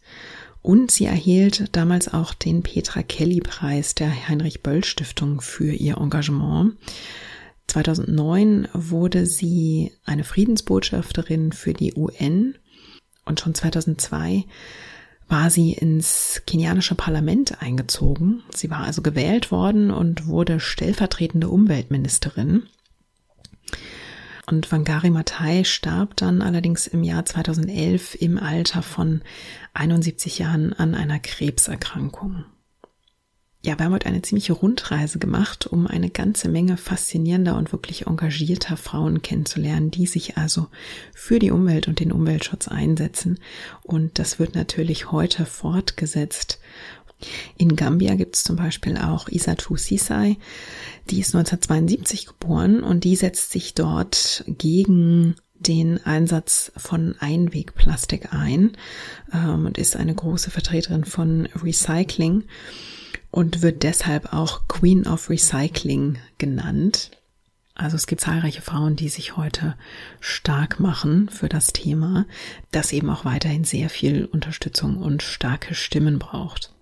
und 0.63 0.93
sie 0.93 1.07
erhielt 1.07 1.77
damals 1.77 2.13
auch 2.13 2.35
den 2.35 2.63
Petra 2.63 3.03
Kelly 3.03 3.41
Preis 3.41 3.95
der 3.95 4.29
Heinrich 4.29 4.63
Böll 4.63 4.85
Stiftung 4.85 5.41
für 5.41 5.73
ihr 5.73 5.99
Engagement. 5.99 6.77
2009 7.67 8.69
wurde 8.73 9.27
sie 9.27 9.93
eine 10.05 10.25
Friedensbotschafterin 10.25 11.53
für 11.53 11.75
die 11.75 11.95
UN 11.95 12.55
und 13.25 13.41
schon 13.41 13.55
2002 13.55 14.45
war 15.29 15.51
sie 15.51 15.73
ins 15.73 16.43
kenianische 16.47 16.95
Parlament 16.95 17.63
eingezogen. 17.63 18.43
Sie 18.55 18.71
war 18.71 18.81
also 18.81 19.03
gewählt 19.03 19.51
worden 19.51 19.91
und 19.91 20.27
wurde 20.27 20.61
stellvertretende 20.61 21.49
Umweltministerin. 21.49 22.65
Und 24.47 24.71
Wangari 24.73 25.11
Maathai 25.11 25.65
starb 25.65 26.17
dann 26.17 26.43
allerdings 26.43 26.87
im 26.87 27.03
Jahr 27.03 27.25
2011 27.25 28.17
im 28.17 28.39
Alter 28.39 28.83
von 28.83 29.23
71 29.73 30.39
Jahren 30.39 30.73
an 30.73 30.95
einer 30.95 31.19
Krebserkrankung. 31.19 32.45
Ja, 33.65 33.79
wir 33.79 33.85
haben 33.85 33.93
heute 33.93 34.07
eine 34.07 34.23
ziemliche 34.23 34.55
Rundreise 34.55 35.21
gemacht, 35.21 35.69
um 35.69 35.87
eine 35.87 36.11
ganze 36.11 36.49
Menge 36.49 36.77
faszinierender 36.77 37.57
und 37.57 37.71
wirklich 37.71 38.09
engagierter 38.09 38.77
Frauen 38.77 39.23
kennenzulernen, 39.23 39.93
die 39.93 40.07
sich 40.07 40.37
also 40.37 40.67
für 41.15 41.39
die 41.39 41.53
Umwelt 41.53 41.87
und 41.87 42.01
den 42.01 42.11
Umweltschutz 42.11 42.67
einsetzen. 42.67 43.39
Und 43.85 44.19
das 44.19 44.41
wird 44.41 44.57
natürlich 44.57 45.13
heute 45.13 45.47
fortgesetzt. 45.47 46.59
In 47.57 47.77
Gambia 47.77 48.17
gibt 48.17 48.35
es 48.35 48.43
zum 48.43 48.57
Beispiel 48.57 48.97
auch 48.97 49.29
Isatu 49.29 49.77
Sisai, 49.77 50.39
die 51.09 51.21
ist 51.21 51.37
1972 51.37 52.27
geboren 52.27 52.83
und 52.83 53.05
die 53.05 53.15
setzt 53.15 53.53
sich 53.53 53.75
dort 53.75 54.43
gegen 54.49 55.37
den 55.61 56.05
Einsatz 56.05 56.73
von 56.77 57.15
Einwegplastik 57.21 58.33
ein 58.33 58.73
ähm, 59.33 59.67
und 59.67 59.79
ist 59.79 59.95
eine 59.95 60.17
große 60.17 60.51
Vertreterin 60.51 61.05
von 61.05 61.47
Recycling 61.63 62.43
und 63.33 63.63
wird 63.63 63.83
deshalb 63.83 64.33
auch 64.33 64.69
Queen 64.69 65.09
of 65.09 65.29
Recycling 65.29 66.19
genannt. 66.39 67.11
Also 67.75 67.97
es 67.97 68.07
gibt 68.07 68.21
zahlreiche 68.21 68.61
Frauen, 68.61 68.95
die 68.95 69.09
sich 69.09 69.37
heute 69.37 69.77
stark 70.21 70.79
machen 70.79 71.31
für 71.31 71.49
das 71.49 71.73
Thema, 71.73 72.27
das 72.71 72.93
eben 72.93 73.11
auch 73.11 73.25
weiterhin 73.25 73.65
sehr 73.65 73.89
viel 73.89 74.27
Unterstützung 74.27 74.99
und 74.99 75.23
starke 75.23 75.75
Stimmen 75.75 76.19
braucht. 76.19 76.73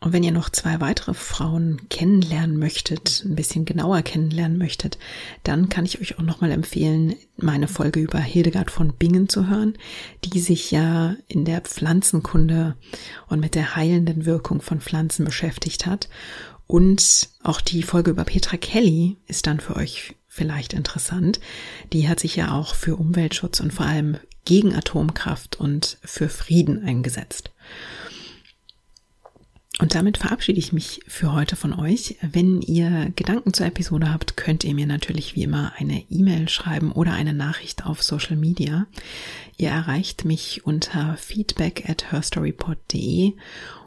Und 0.00 0.12
wenn 0.12 0.22
ihr 0.22 0.30
noch 0.30 0.48
zwei 0.48 0.80
weitere 0.80 1.12
Frauen 1.12 1.88
kennenlernen 1.88 2.56
möchtet, 2.56 3.24
ein 3.24 3.34
bisschen 3.34 3.64
genauer 3.64 4.02
kennenlernen 4.02 4.56
möchtet, 4.56 4.96
dann 5.42 5.68
kann 5.68 5.84
ich 5.84 6.00
euch 6.00 6.18
auch 6.18 6.22
nochmal 6.22 6.52
empfehlen, 6.52 7.16
meine 7.36 7.66
Folge 7.66 7.98
über 7.98 8.20
Hildegard 8.20 8.70
von 8.70 8.92
Bingen 8.92 9.28
zu 9.28 9.48
hören, 9.48 9.74
die 10.22 10.38
sich 10.38 10.70
ja 10.70 11.16
in 11.26 11.44
der 11.44 11.62
Pflanzenkunde 11.62 12.76
und 13.26 13.40
mit 13.40 13.56
der 13.56 13.74
heilenden 13.74 14.24
Wirkung 14.24 14.60
von 14.60 14.80
Pflanzen 14.80 15.24
beschäftigt 15.24 15.84
hat. 15.84 16.08
Und 16.68 17.30
auch 17.42 17.60
die 17.60 17.82
Folge 17.82 18.12
über 18.12 18.24
Petra 18.24 18.56
Kelly 18.56 19.16
ist 19.26 19.48
dann 19.48 19.58
für 19.58 19.74
euch 19.74 20.14
vielleicht 20.28 20.74
interessant. 20.74 21.40
Die 21.92 22.08
hat 22.08 22.20
sich 22.20 22.36
ja 22.36 22.52
auch 22.52 22.76
für 22.76 22.94
Umweltschutz 22.94 23.58
und 23.58 23.72
vor 23.72 23.86
allem 23.86 24.18
gegen 24.44 24.76
Atomkraft 24.76 25.56
und 25.56 25.98
für 26.04 26.28
Frieden 26.28 26.84
eingesetzt. 26.84 27.50
Und 29.80 29.94
damit 29.94 30.18
verabschiede 30.18 30.58
ich 30.58 30.72
mich 30.72 31.00
für 31.06 31.32
heute 31.32 31.54
von 31.54 31.72
euch. 31.72 32.16
Wenn 32.20 32.62
ihr 32.62 33.12
Gedanken 33.14 33.54
zur 33.54 33.66
Episode 33.66 34.12
habt, 34.12 34.36
könnt 34.36 34.64
ihr 34.64 34.74
mir 34.74 34.86
natürlich 34.86 35.36
wie 35.36 35.44
immer 35.44 35.72
eine 35.76 36.02
E-Mail 36.10 36.48
schreiben 36.48 36.90
oder 36.90 37.12
eine 37.12 37.32
Nachricht 37.32 37.86
auf 37.86 38.02
Social 38.02 38.36
Media. 38.36 38.86
Ihr 39.56 39.70
erreicht 39.70 40.24
mich 40.24 40.66
unter 40.66 41.16
feedback 41.16 41.88
at 41.88 42.10
herstorypod.de 42.10 43.34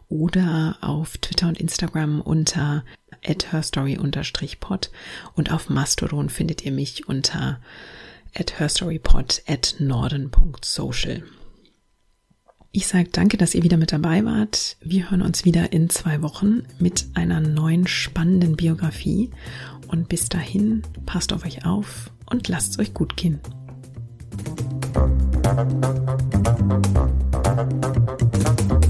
oder 0.08 0.78
auf 0.80 1.18
Twitter 1.18 1.50
und 1.50 1.60
Instagram 1.60 2.22
unter 2.22 2.86
at 3.26 3.52
herstory-pod 3.52 4.92
und 5.36 5.52
auf 5.52 5.70
Mastodon 5.70 6.30
findet 6.30 6.66
ihr 6.66 6.72
mich 6.72 7.08
unter 7.08 7.60
at 8.34 8.60
herstorypod 8.60 9.44
at 9.46 9.76
norden.social. 9.80 11.24
Ich 12.74 12.88
sage 12.88 13.10
danke, 13.12 13.36
dass 13.36 13.54
ihr 13.54 13.64
wieder 13.64 13.76
mit 13.76 13.92
dabei 13.92 14.24
wart. 14.24 14.78
Wir 14.80 15.12
hören 15.12 15.22
uns 15.22 15.44
wieder 15.44 15.74
in 15.74 15.90
zwei 15.90 16.22
Wochen 16.22 16.64
mit 16.80 17.06
einer 17.16 17.42
neuen 17.42 17.86
spannenden 17.86 18.56
Biografie. 18.56 19.30
Und 19.90 20.08
bis 20.08 20.30
dahin, 20.30 20.82
passt 21.06 21.34
auf 21.34 21.44
euch 21.46 21.66
auf 21.66 22.12
und 22.28 22.48
lasst 22.48 22.72
es 22.72 22.80
euch 22.80 22.94
gut 22.94 23.18
gehen. 23.18 23.42
Musik 28.56 28.81